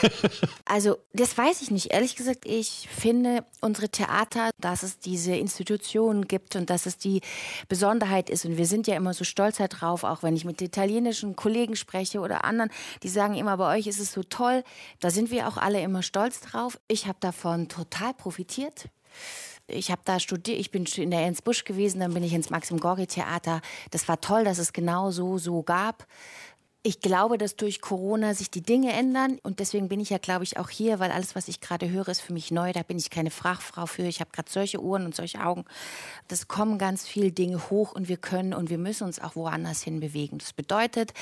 [0.66, 1.88] also, das weiß ich nicht.
[1.91, 7.22] Ehrlich gesagt, ich finde unsere Theater, dass es diese Institutionen gibt und dass es die
[7.68, 8.45] Besonderheit ist.
[8.45, 12.20] Und wir sind ja immer so stolz darauf, auch wenn ich mit italienischen Kollegen spreche
[12.20, 12.70] oder anderen,
[13.01, 14.64] die sagen immer, bei euch ist es so toll.
[14.99, 16.80] Da sind wir auch alle immer stolz drauf.
[16.88, 18.89] Ich habe davon total profitiert.
[19.68, 22.49] Ich habe da studiert, ich bin in der Ernst Busch gewesen, dann bin ich ins
[22.49, 23.62] Maxim Gorki Theater.
[23.91, 26.05] Das war toll, dass es genau so so gab.
[26.84, 30.43] Ich glaube, dass durch Corona sich die Dinge ändern und deswegen bin ich ja, glaube
[30.43, 32.73] ich, auch hier, weil alles, was ich gerade höre, ist für mich neu.
[32.73, 34.01] Da bin ich keine Fachfrau für.
[34.01, 35.65] Ich habe gerade solche Ohren und solche Augen.
[36.27, 39.84] Das kommen ganz viele Dinge hoch und wir können und wir müssen uns auch woanders
[39.84, 40.39] hin bewegen.
[40.39, 41.13] Das bedeutet,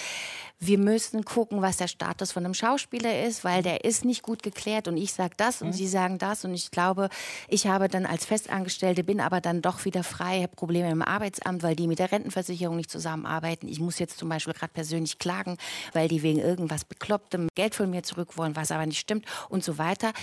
[0.60, 4.44] wir müssen gucken, was der Status von einem Schauspieler ist, weil der ist nicht gut
[4.44, 5.74] geklärt und ich sage das und mhm.
[5.74, 7.10] Sie sagen das und ich glaube,
[7.50, 11.64] ich habe dann als Festangestellte bin aber dann doch wieder frei, habe Probleme im Arbeitsamt,
[11.64, 13.68] weil die mit der Rentenversicherung nicht zusammenarbeiten.
[13.68, 15.58] Ich muss jetzt zum Beispiel gerade persönlich klagen sagen,
[15.94, 19.64] weil die wegen irgendwas Beklopptem Geld von mir zurück wollen, was aber nicht stimmt und
[19.64, 20.14] so weiter.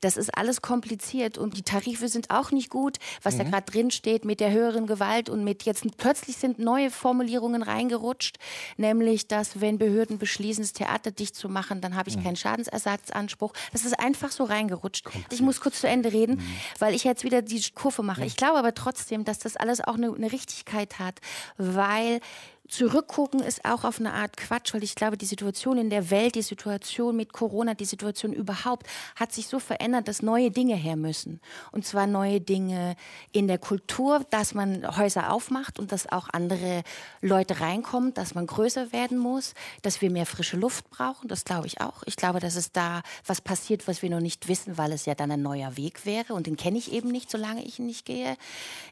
[0.00, 3.38] Das ist alles kompliziert und die Tarife sind auch nicht gut, was mhm.
[3.38, 7.62] da gerade drin steht mit der höheren Gewalt und mit jetzt plötzlich sind neue Formulierungen
[7.62, 8.38] reingerutscht,
[8.76, 12.24] nämlich, dass wenn Behörden beschließen, das Theater dicht zu machen, dann habe ich mhm.
[12.24, 13.52] keinen Schadensersatzanspruch.
[13.72, 15.04] Das ist einfach so reingerutscht.
[15.04, 15.32] Kompliziert.
[15.32, 16.56] Ich muss kurz zu Ende reden, mhm.
[16.78, 18.24] weil ich jetzt wieder die Kurve mache.
[18.24, 21.20] Ich glaube aber trotzdem, dass das alles auch eine, eine Richtigkeit hat,
[21.56, 22.20] weil
[22.68, 26.34] Zurückgucken ist auch auf eine Art Quatsch, weil ich glaube, die Situation in der Welt,
[26.34, 30.96] die Situation mit Corona, die Situation überhaupt hat sich so verändert, dass neue Dinge her
[30.96, 31.40] müssen.
[31.72, 32.96] Und zwar neue Dinge
[33.32, 36.82] in der Kultur, dass man Häuser aufmacht und dass auch andere
[37.20, 41.28] Leute reinkommen, dass man größer werden muss, dass wir mehr frische Luft brauchen.
[41.28, 42.02] Das glaube ich auch.
[42.06, 45.14] Ich glaube, dass es da was passiert, was wir noch nicht wissen, weil es ja
[45.14, 46.34] dann ein neuer Weg wäre.
[46.34, 48.36] Und den kenne ich eben nicht, solange ich ihn nicht gehe.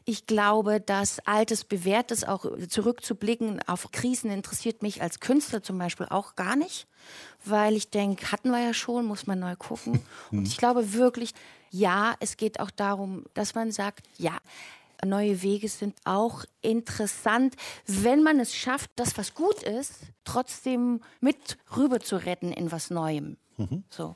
[0.05, 6.07] Ich glaube, dass Altes, Bewährtes auch zurückzublicken auf Krisen interessiert mich als Künstler zum Beispiel
[6.09, 6.87] auch gar nicht,
[7.43, 10.01] weil ich denke, hatten wir ja schon, muss man neu gucken.
[10.31, 11.33] Und ich glaube wirklich,
[11.71, 14.37] ja, es geht auch darum, dass man sagt, ja,
[15.03, 17.55] neue Wege sind auch interessant,
[17.85, 19.93] wenn man es schafft, das, was gut ist,
[20.23, 23.37] trotzdem mit rüber zu retten in was Neuem.
[23.57, 23.83] Mhm.
[23.89, 24.15] So.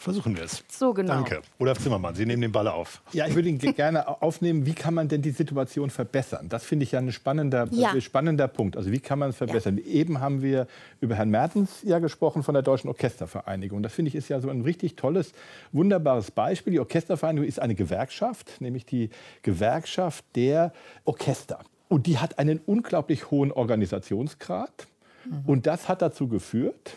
[0.00, 0.64] Versuchen wir es.
[0.70, 1.12] So genau.
[1.12, 1.42] Danke.
[1.58, 3.02] Olaf Zimmermann, Sie nehmen den Ball auf.
[3.12, 4.64] Ja, ich würde ihn gerne aufnehmen.
[4.64, 6.48] Wie kann man denn die Situation verbessern?
[6.48, 7.94] Das finde ich ja ein spannender, ja.
[7.94, 8.78] Äh, spannender Punkt.
[8.78, 9.76] Also wie kann man es verbessern?
[9.76, 9.84] Ja.
[9.84, 10.68] Eben haben wir
[11.02, 13.82] über Herrn Mertens ja gesprochen von der Deutschen Orchestervereinigung.
[13.82, 15.34] Das finde ich ist ja so ein richtig tolles,
[15.72, 16.72] wunderbares Beispiel.
[16.72, 19.10] Die Orchestervereinigung ist eine Gewerkschaft, nämlich die
[19.42, 20.72] Gewerkschaft der
[21.04, 21.58] Orchester.
[21.88, 24.86] Und die hat einen unglaublich hohen Organisationsgrad.
[25.26, 25.42] Mhm.
[25.44, 26.96] Und das hat dazu geführt,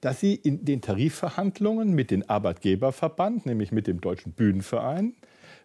[0.00, 5.14] dass sie in den Tarifverhandlungen mit dem Arbeitgeberverband, nämlich mit dem Deutschen Bühnenverein,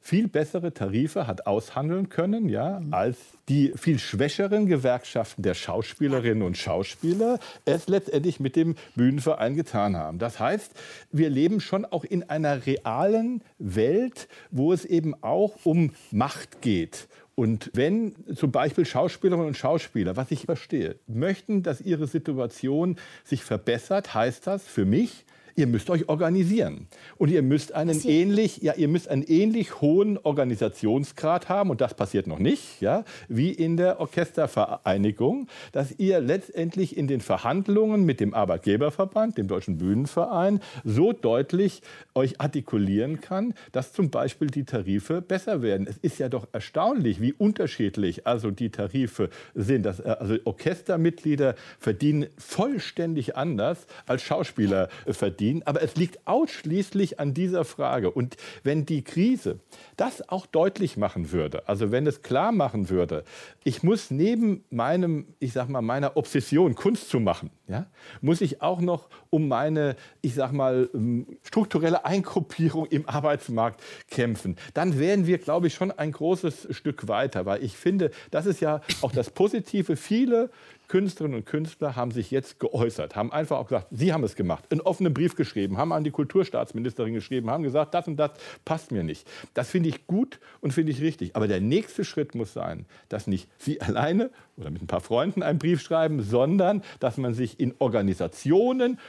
[0.04, 3.18] viel bessere Tarife hat aushandeln können, ja, als
[3.48, 10.20] die viel schwächeren Gewerkschaften der Schauspielerinnen und Schauspieler es letztendlich mit dem Bühnenverein getan haben.
[10.20, 10.74] Das heißt,
[11.14, 17.08] wir leben schon auch in einer realen Welt, wo es eben auch um Macht geht
[17.36, 23.44] und wenn zum Beispiel Schauspielerinnen und Schauspieler, was ich verstehe, möchten, dass ihre Situation sich
[23.44, 25.26] verbessert, heißt das für mich,
[25.56, 26.88] Ihr müsst euch organisieren
[27.18, 31.94] und ihr müsst einen ähnlich, ja, ihr müsst einen ähnlich hohen Organisationsgrad haben und das
[31.94, 38.20] passiert noch nicht, ja, wie in der Orchestervereinigung, dass ihr letztendlich in den Verhandlungen mit
[38.20, 41.84] dem Arbeitgeberverband, dem Deutschen Bühnenverein, so deutlich
[42.16, 45.86] euch artikulieren kann, dass zum Beispiel die Tarife besser werden.
[45.88, 49.84] Es ist ja doch erstaunlich, wie unterschiedlich also die Tarife sind.
[49.84, 55.64] Das, äh, also Orchestermitglieder verdienen vollständig anders als Schauspieler verdienen verdienen.
[55.66, 58.12] Aber es liegt ausschließlich an dieser Frage.
[58.12, 59.60] Und wenn die Krise
[59.98, 63.24] das auch deutlich machen würde, also wenn es klar machen würde,
[63.64, 67.88] ich muss neben meinem, ich sag mal, meiner Obsession, Kunst zu machen, ja,
[68.22, 74.58] muss ich auch noch um meine, ich sag mal, ähm, strukturelle Eingruppierung im Arbeitsmarkt kämpfen.
[74.74, 78.60] Dann wären wir, glaube ich, schon ein großes Stück weiter, weil ich finde, das ist
[78.60, 79.96] ja auch das Positive.
[79.96, 80.50] Viele
[80.94, 84.66] Künstlerinnen und Künstler haben sich jetzt geäußert, haben einfach auch gesagt, sie haben es gemacht,
[84.70, 88.34] einen offenen Brief geschrieben, haben an die Kulturstaatsministerin geschrieben, haben gesagt, das und das
[88.64, 89.28] passt mir nicht.
[89.56, 91.36] Das finde ich gut und finde ich richtig.
[91.36, 95.42] Aber der nächste Schritt muss sein, dass nicht Sie alleine oder mit ein paar Freunden
[95.42, 99.00] einen Brief schreiben, sondern dass man sich in Organisationen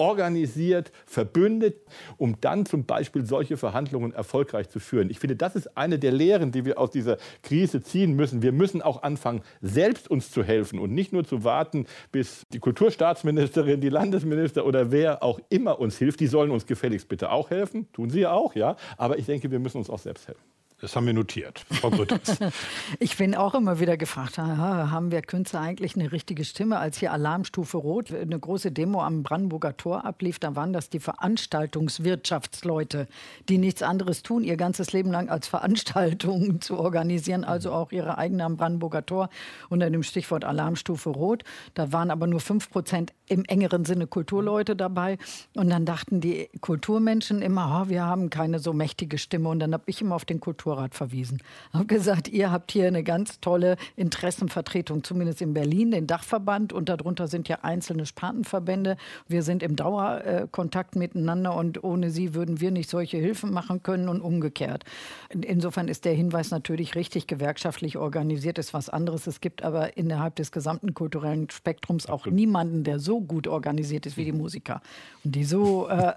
[0.00, 1.76] organisiert, verbündet,
[2.16, 5.10] um dann zum Beispiel solche Verhandlungen erfolgreich zu führen.
[5.10, 8.42] Ich finde, das ist eine der Lehren, die wir aus dieser Krise ziehen müssen.
[8.42, 12.58] Wir müssen auch anfangen, selbst uns zu helfen und nicht nur zu warten, bis die
[12.58, 16.20] Kulturstaatsministerin, die Landesminister oder wer auch immer uns hilft.
[16.20, 18.76] Die sollen uns gefälligst bitte auch helfen, tun sie ja auch, ja.
[18.96, 20.59] Aber ich denke, wir müssen uns auch selbst helfen.
[20.80, 21.62] Das haben wir notiert.
[21.70, 22.38] Frau Grütters.
[22.98, 26.78] ich bin auch immer wieder gefragt, haben wir Künstler eigentlich eine richtige Stimme?
[26.78, 31.00] Als hier Alarmstufe Rot eine große Demo am Brandenburger Tor ablief, da waren das die
[31.00, 33.08] Veranstaltungswirtschaftsleute,
[33.50, 38.16] die nichts anderes tun, ihr ganzes Leben lang als Veranstaltungen zu organisieren, also auch ihre
[38.16, 39.28] eigene am Brandenburger Tor
[39.68, 41.44] unter dem Stichwort Alarmstufe Rot.
[41.74, 45.18] Da waren aber nur fünf Prozent im engeren Sinne Kulturleute dabei.
[45.54, 49.50] Und dann dachten die Kulturmenschen immer, oh, wir haben keine so mächtige Stimme.
[49.50, 51.42] Und dann habe ich immer auf den Kultur Kulturrat verwiesen.
[51.72, 56.88] Habe gesagt, ihr habt hier eine ganz tolle Interessenvertretung, zumindest in Berlin, den Dachverband und
[56.88, 58.96] darunter sind ja einzelne Spartenverbände.
[59.26, 64.08] Wir sind im Dauerkontakt miteinander und ohne sie würden wir nicht solche Hilfen machen können
[64.08, 64.84] und umgekehrt.
[65.30, 69.26] Insofern ist der Hinweis natürlich richtig, gewerkschaftlich organisiert ist was anderes.
[69.26, 74.16] Es gibt aber innerhalb des gesamten kulturellen Spektrums auch niemanden, der so gut organisiert ist
[74.16, 74.82] wie die Musiker.
[75.24, 76.12] Und die so äh,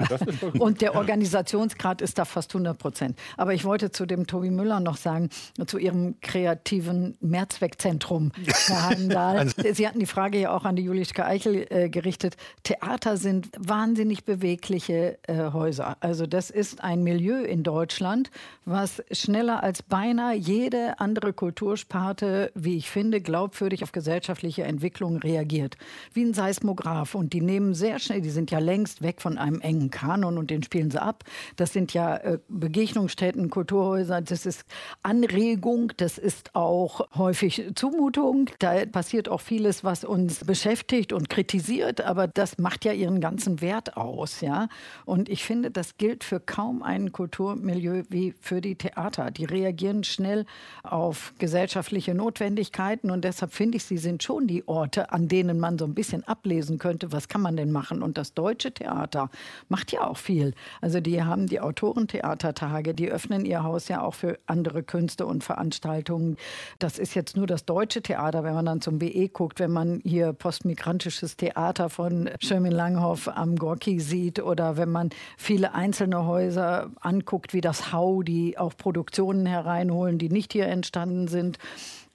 [0.59, 3.17] und der Organisationsgrad ist da fast 100 Prozent.
[3.37, 5.29] Aber ich wollte zu dem Tobi Müller noch sagen,
[5.65, 8.31] zu Ihrem kreativen Mehrzweckzentrum,
[8.67, 9.49] Herr Heimdahl.
[9.73, 12.37] Sie hatten die Frage ja auch an die Julischka Eichel äh, gerichtet.
[12.63, 15.97] Theater sind wahnsinnig bewegliche äh, Häuser.
[15.99, 18.31] Also das ist ein Milieu in Deutschland,
[18.65, 25.77] was schneller als beinahe jede andere Kultursparte, wie ich finde, glaubwürdig auf gesellschaftliche Entwicklungen reagiert.
[26.13, 27.15] Wie ein Seismograph.
[27.15, 30.49] Und die nehmen sehr schnell, die sind ja längst weg von einem engen Kanon und
[30.49, 31.23] den spielen sie ab.
[31.55, 34.65] Das sind ja äh, Begegnungsstätten, Kulturhäuser, das ist
[35.03, 38.49] Anregung, das ist auch häufig Zumutung.
[38.57, 43.61] Da passiert auch vieles, was uns beschäftigt und kritisiert, aber das macht ja ihren ganzen
[43.61, 44.69] Wert aus, ja.
[45.05, 49.29] Und ich finde, das gilt für kaum ein Kulturmilieu wie für die Theater.
[49.29, 50.47] Die reagieren schnell
[50.81, 55.77] auf gesellschaftliche Notwendigkeiten und deshalb finde ich, sie sind schon die Orte, an denen man
[55.77, 58.01] so ein bisschen ablesen könnte, was kann man denn machen.
[58.01, 59.29] Und das deutsche Theater
[59.69, 60.55] macht ja auch viel.
[60.81, 65.43] Also die haben die Autorentheatertage, die öffnen ihr Haus ja auch für andere Künste und
[65.43, 66.37] Veranstaltungen.
[66.79, 69.99] Das ist jetzt nur das deutsche Theater, wenn man dann zum BE guckt, wenn man
[70.05, 76.89] hier postmigrantisches Theater von Schirmin Langhoff am Gorki sieht oder wenn man viele einzelne Häuser
[77.01, 81.57] anguckt, wie das Hau, die auch Produktionen hereinholen, die nicht hier entstanden sind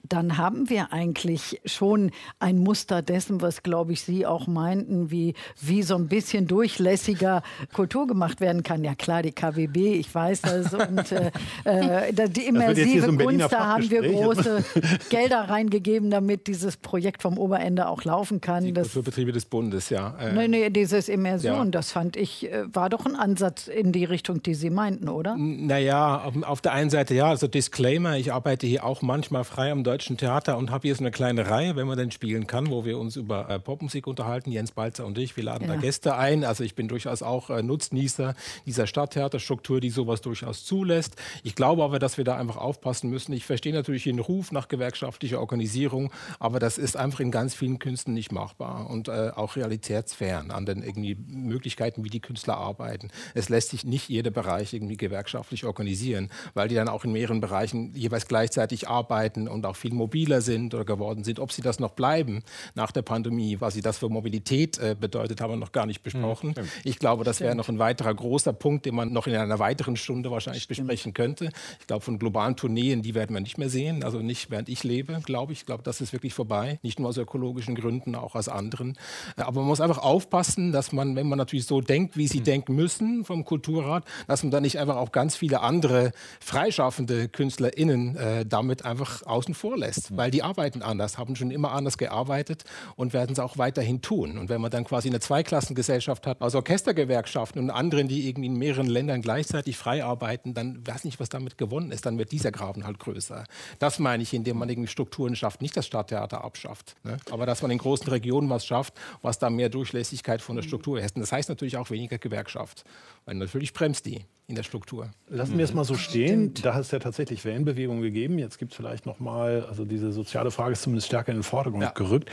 [0.07, 5.33] dann haben wir eigentlich schon ein Muster dessen, was, glaube ich, Sie auch meinten, wie,
[5.59, 7.43] wie so ein bisschen durchlässiger
[7.73, 8.83] Kultur gemacht werden kann.
[8.83, 10.73] Ja klar, die KWB, ich weiß das.
[10.89, 11.31] Und äh,
[11.65, 14.63] äh die immersive so Kunst, da haben wir große
[15.09, 18.63] Gelder reingegeben, damit dieses Projekt vom Oberende auch laufen kann.
[18.63, 20.15] Die Kulturbetriebe des Bundes, ja.
[20.19, 21.65] Äh, nee, nee, dieses Immersion, ja.
[21.65, 25.35] das fand ich, äh, war doch ein Ansatz in die Richtung, die Sie meinten, oder?
[25.37, 29.71] Naja, auf, auf der einen Seite ja, also Disclaimer, ich arbeite hier auch manchmal frei
[29.71, 32.69] am Deutschen Theater und habe hier so eine kleine Reihe, wenn man denn spielen kann,
[32.69, 35.35] wo wir uns über äh, Popmusik unterhalten, Jens Balzer und ich.
[35.35, 35.73] Wir laden ja.
[35.73, 36.43] da Gäste ein.
[36.43, 38.35] Also ich bin durchaus auch äh, Nutznießer
[38.67, 41.15] dieser Stadttheaterstruktur, die sowas durchaus zulässt.
[41.41, 43.33] Ich glaube aber, dass wir da einfach aufpassen müssen.
[43.33, 47.79] Ich verstehe natürlich den Ruf nach gewerkschaftlicher Organisierung, aber das ist einfach in ganz vielen
[47.79, 53.09] Künsten nicht machbar und äh, auch realitätsfern an den irgendwie Möglichkeiten, wie die Künstler arbeiten.
[53.33, 57.41] Es lässt sich nicht jeder Bereich irgendwie gewerkschaftlich organisieren, weil die dann auch in mehreren
[57.41, 61.39] Bereichen jeweils gleichzeitig arbeiten und auch viel mobiler sind oder geworden sind.
[61.39, 62.43] Ob sie das noch bleiben
[62.75, 66.03] nach der Pandemie, was sie das für Mobilität äh, bedeutet, haben wir noch gar nicht
[66.03, 66.49] besprochen.
[66.49, 66.67] Mhm.
[66.83, 69.95] Ich glaube, das wäre noch ein weiterer großer Punkt, den man noch in einer weiteren
[69.95, 70.87] Stunde wahrscheinlich Stimmt.
[70.87, 71.49] besprechen könnte.
[71.79, 74.03] Ich glaube, von globalen Tourneen, die werden wir nicht mehr sehen.
[74.03, 75.59] Also nicht während ich lebe, glaube ich.
[75.59, 76.79] Ich glaube, das ist wirklich vorbei.
[76.83, 78.97] Nicht nur aus ökologischen Gründen, auch aus anderen.
[79.37, 82.39] Äh, aber man muss einfach aufpassen, dass man, wenn man natürlich so denkt, wie sie
[82.39, 82.45] mhm.
[82.45, 88.15] denken müssen vom Kulturrat, dass man dann nicht einfach auch ganz viele andere freischaffende KünstlerInnen
[88.15, 91.97] äh, damit einfach außen vor lässt lässt, weil die arbeiten anders, haben schon immer anders
[91.97, 92.63] gearbeitet
[92.95, 94.37] und werden es auch weiterhin tun.
[94.37, 98.55] Und wenn man dann quasi eine Zweiklassengesellschaft hat aus Orchestergewerkschaften und anderen, die irgendwie in
[98.55, 102.05] mehreren Ländern gleichzeitig frei arbeiten, dann weiß nicht, was damit gewonnen ist.
[102.05, 103.45] Dann wird dieser Graben halt größer.
[103.79, 107.17] Das meine ich, indem man irgendwie Strukturen schafft, nicht das Stadttheater abschafft, ne?
[107.31, 110.99] aber dass man in großen Regionen was schafft, was da mehr Durchlässigkeit von der Struktur
[110.99, 111.15] ist.
[111.15, 112.83] Und das heißt natürlich auch weniger Gewerkschaft,
[113.29, 115.11] weil natürlich bremst die in der Struktur.
[115.27, 116.55] Lassen wir es mal so stehen.
[116.63, 118.39] Da hat es ja tatsächlich Wellenbewegungen gegeben.
[118.39, 121.43] Jetzt gibt es vielleicht noch mal, also diese soziale Frage ist zumindest stärker in den
[121.43, 121.91] Vordergrund ja.
[121.91, 122.31] gerückt.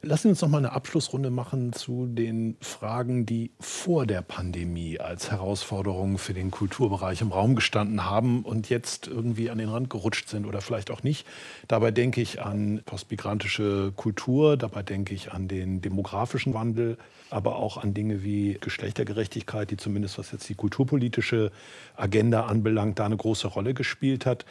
[0.00, 5.00] Lassen Sie uns noch mal eine Abschlussrunde machen zu den Fragen, die vor der Pandemie
[5.00, 9.90] als Herausforderungen für den Kulturbereich im Raum gestanden haben und jetzt irgendwie an den Rand
[9.90, 11.26] gerutscht sind oder vielleicht auch nicht.
[11.66, 16.96] Dabei denke ich an postmigrantische Kultur, dabei denke ich an den demografischen Wandel,
[17.30, 21.50] aber auch an Dinge wie Geschlechtergerechtigkeit, die zumindest was jetzt die kulturpolitische
[21.96, 24.44] Agenda anbelangt, da eine große Rolle gespielt hat.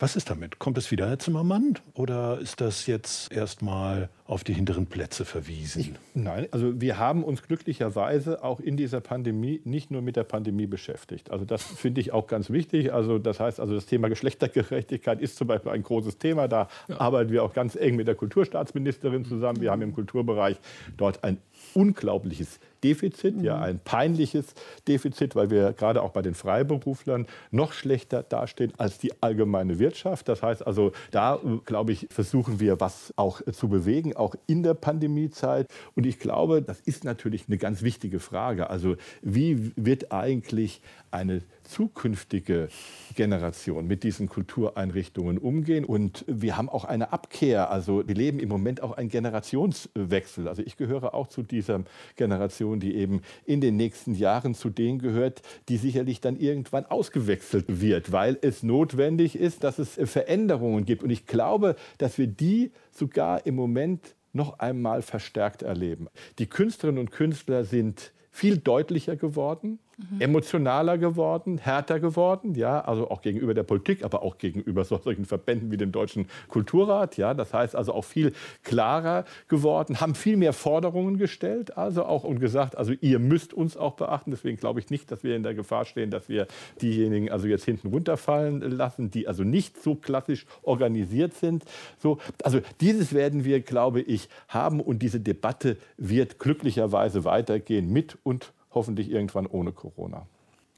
[0.00, 0.58] Was ist damit?
[0.58, 1.74] Kommt es wieder, Herr Zimmermann?
[1.92, 5.80] Oder ist das jetzt erstmal auf die hinteren Plätze verwiesen?
[5.82, 10.24] Ich, nein, also wir haben uns glücklicherweise auch in dieser Pandemie nicht nur mit der
[10.24, 11.30] Pandemie beschäftigt.
[11.30, 12.94] Also das finde ich auch ganz wichtig.
[12.94, 16.48] Also das heißt, also das Thema Geschlechtergerechtigkeit ist zum Beispiel ein großes Thema.
[16.48, 16.98] Da ja.
[16.98, 19.60] arbeiten wir auch ganz eng mit der Kulturstaatsministerin zusammen.
[19.60, 20.56] Wir haben im Kulturbereich
[20.96, 21.36] dort ein
[21.74, 23.44] unglaubliches Defizit, mhm.
[23.44, 24.54] ja ein peinliches
[24.88, 30.28] Defizit, weil wir gerade auch bei den Freiberuflern noch schlechter dastehen als die allgemeine Wirtschaft.
[30.28, 34.74] Das heißt also, da glaube ich, versuchen wir was auch zu bewegen, auch in der
[34.74, 35.66] Pandemiezeit.
[35.94, 38.70] Und ich glaube, das ist natürlich eine ganz wichtige Frage.
[38.70, 42.68] Also wie wird eigentlich eine zukünftige
[43.14, 45.84] Generation mit diesen Kultureinrichtungen umgehen.
[45.84, 47.70] Und wir haben auch eine Abkehr.
[47.70, 50.48] Also wir leben im Moment auch einen Generationswechsel.
[50.48, 51.84] Also ich gehöre auch zu dieser
[52.16, 57.80] Generation, die eben in den nächsten Jahren zu denen gehört, die sicherlich dann irgendwann ausgewechselt
[57.80, 61.02] wird, weil es notwendig ist, dass es Veränderungen gibt.
[61.02, 66.08] Und ich glaube, dass wir die sogar im Moment noch einmal verstärkt erleben.
[66.38, 69.78] Die Künstlerinnen und Künstler sind viel deutlicher geworden
[70.10, 70.20] mhm.
[70.20, 75.70] emotionaler geworden, härter geworden, ja, also auch gegenüber der Politik, aber auch gegenüber solchen Verbänden
[75.70, 78.32] wie dem Deutschen Kulturrat, ja, das heißt also auch viel
[78.62, 83.76] klarer geworden, haben viel mehr Forderungen gestellt, also auch und gesagt, also ihr müsst uns
[83.76, 86.46] auch beachten, deswegen glaube ich nicht, dass wir in der Gefahr stehen, dass wir
[86.80, 91.64] diejenigen also jetzt hinten runterfallen lassen, die also nicht so klassisch organisiert sind,
[91.98, 98.18] so, also dieses werden wir, glaube ich, haben und diese Debatte wird glücklicherweise weitergehen mit
[98.22, 100.26] und hoffentlich irgendwann ohne Corona.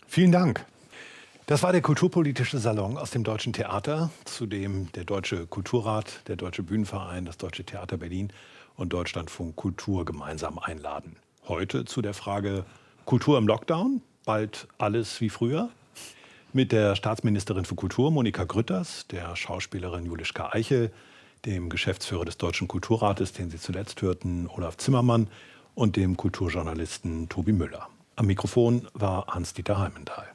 [0.07, 0.67] Vielen Dank.
[1.47, 6.37] Das war der kulturpolitische Salon aus dem Deutschen Theater, zu dem der Deutsche Kulturrat, der
[6.37, 8.33] Deutsche Bühnenverein, das Deutsche Theater Berlin
[8.77, 11.17] und Deutschlandfunk Kultur gemeinsam einladen.
[11.49, 12.65] Heute zu der Frage
[13.05, 15.71] Kultur im Lockdown, bald alles wie früher.
[16.53, 20.93] Mit der Staatsministerin für Kultur Monika Grütters, der Schauspielerin Julischka Eichel,
[21.45, 25.29] dem Geschäftsführer des Deutschen Kulturrates, den Sie zuletzt hörten, Olaf Zimmermann
[25.75, 27.89] und dem Kulturjournalisten Tobi Müller.
[28.17, 30.27] Am Mikrofon war Hans-Dieter Heimendahl.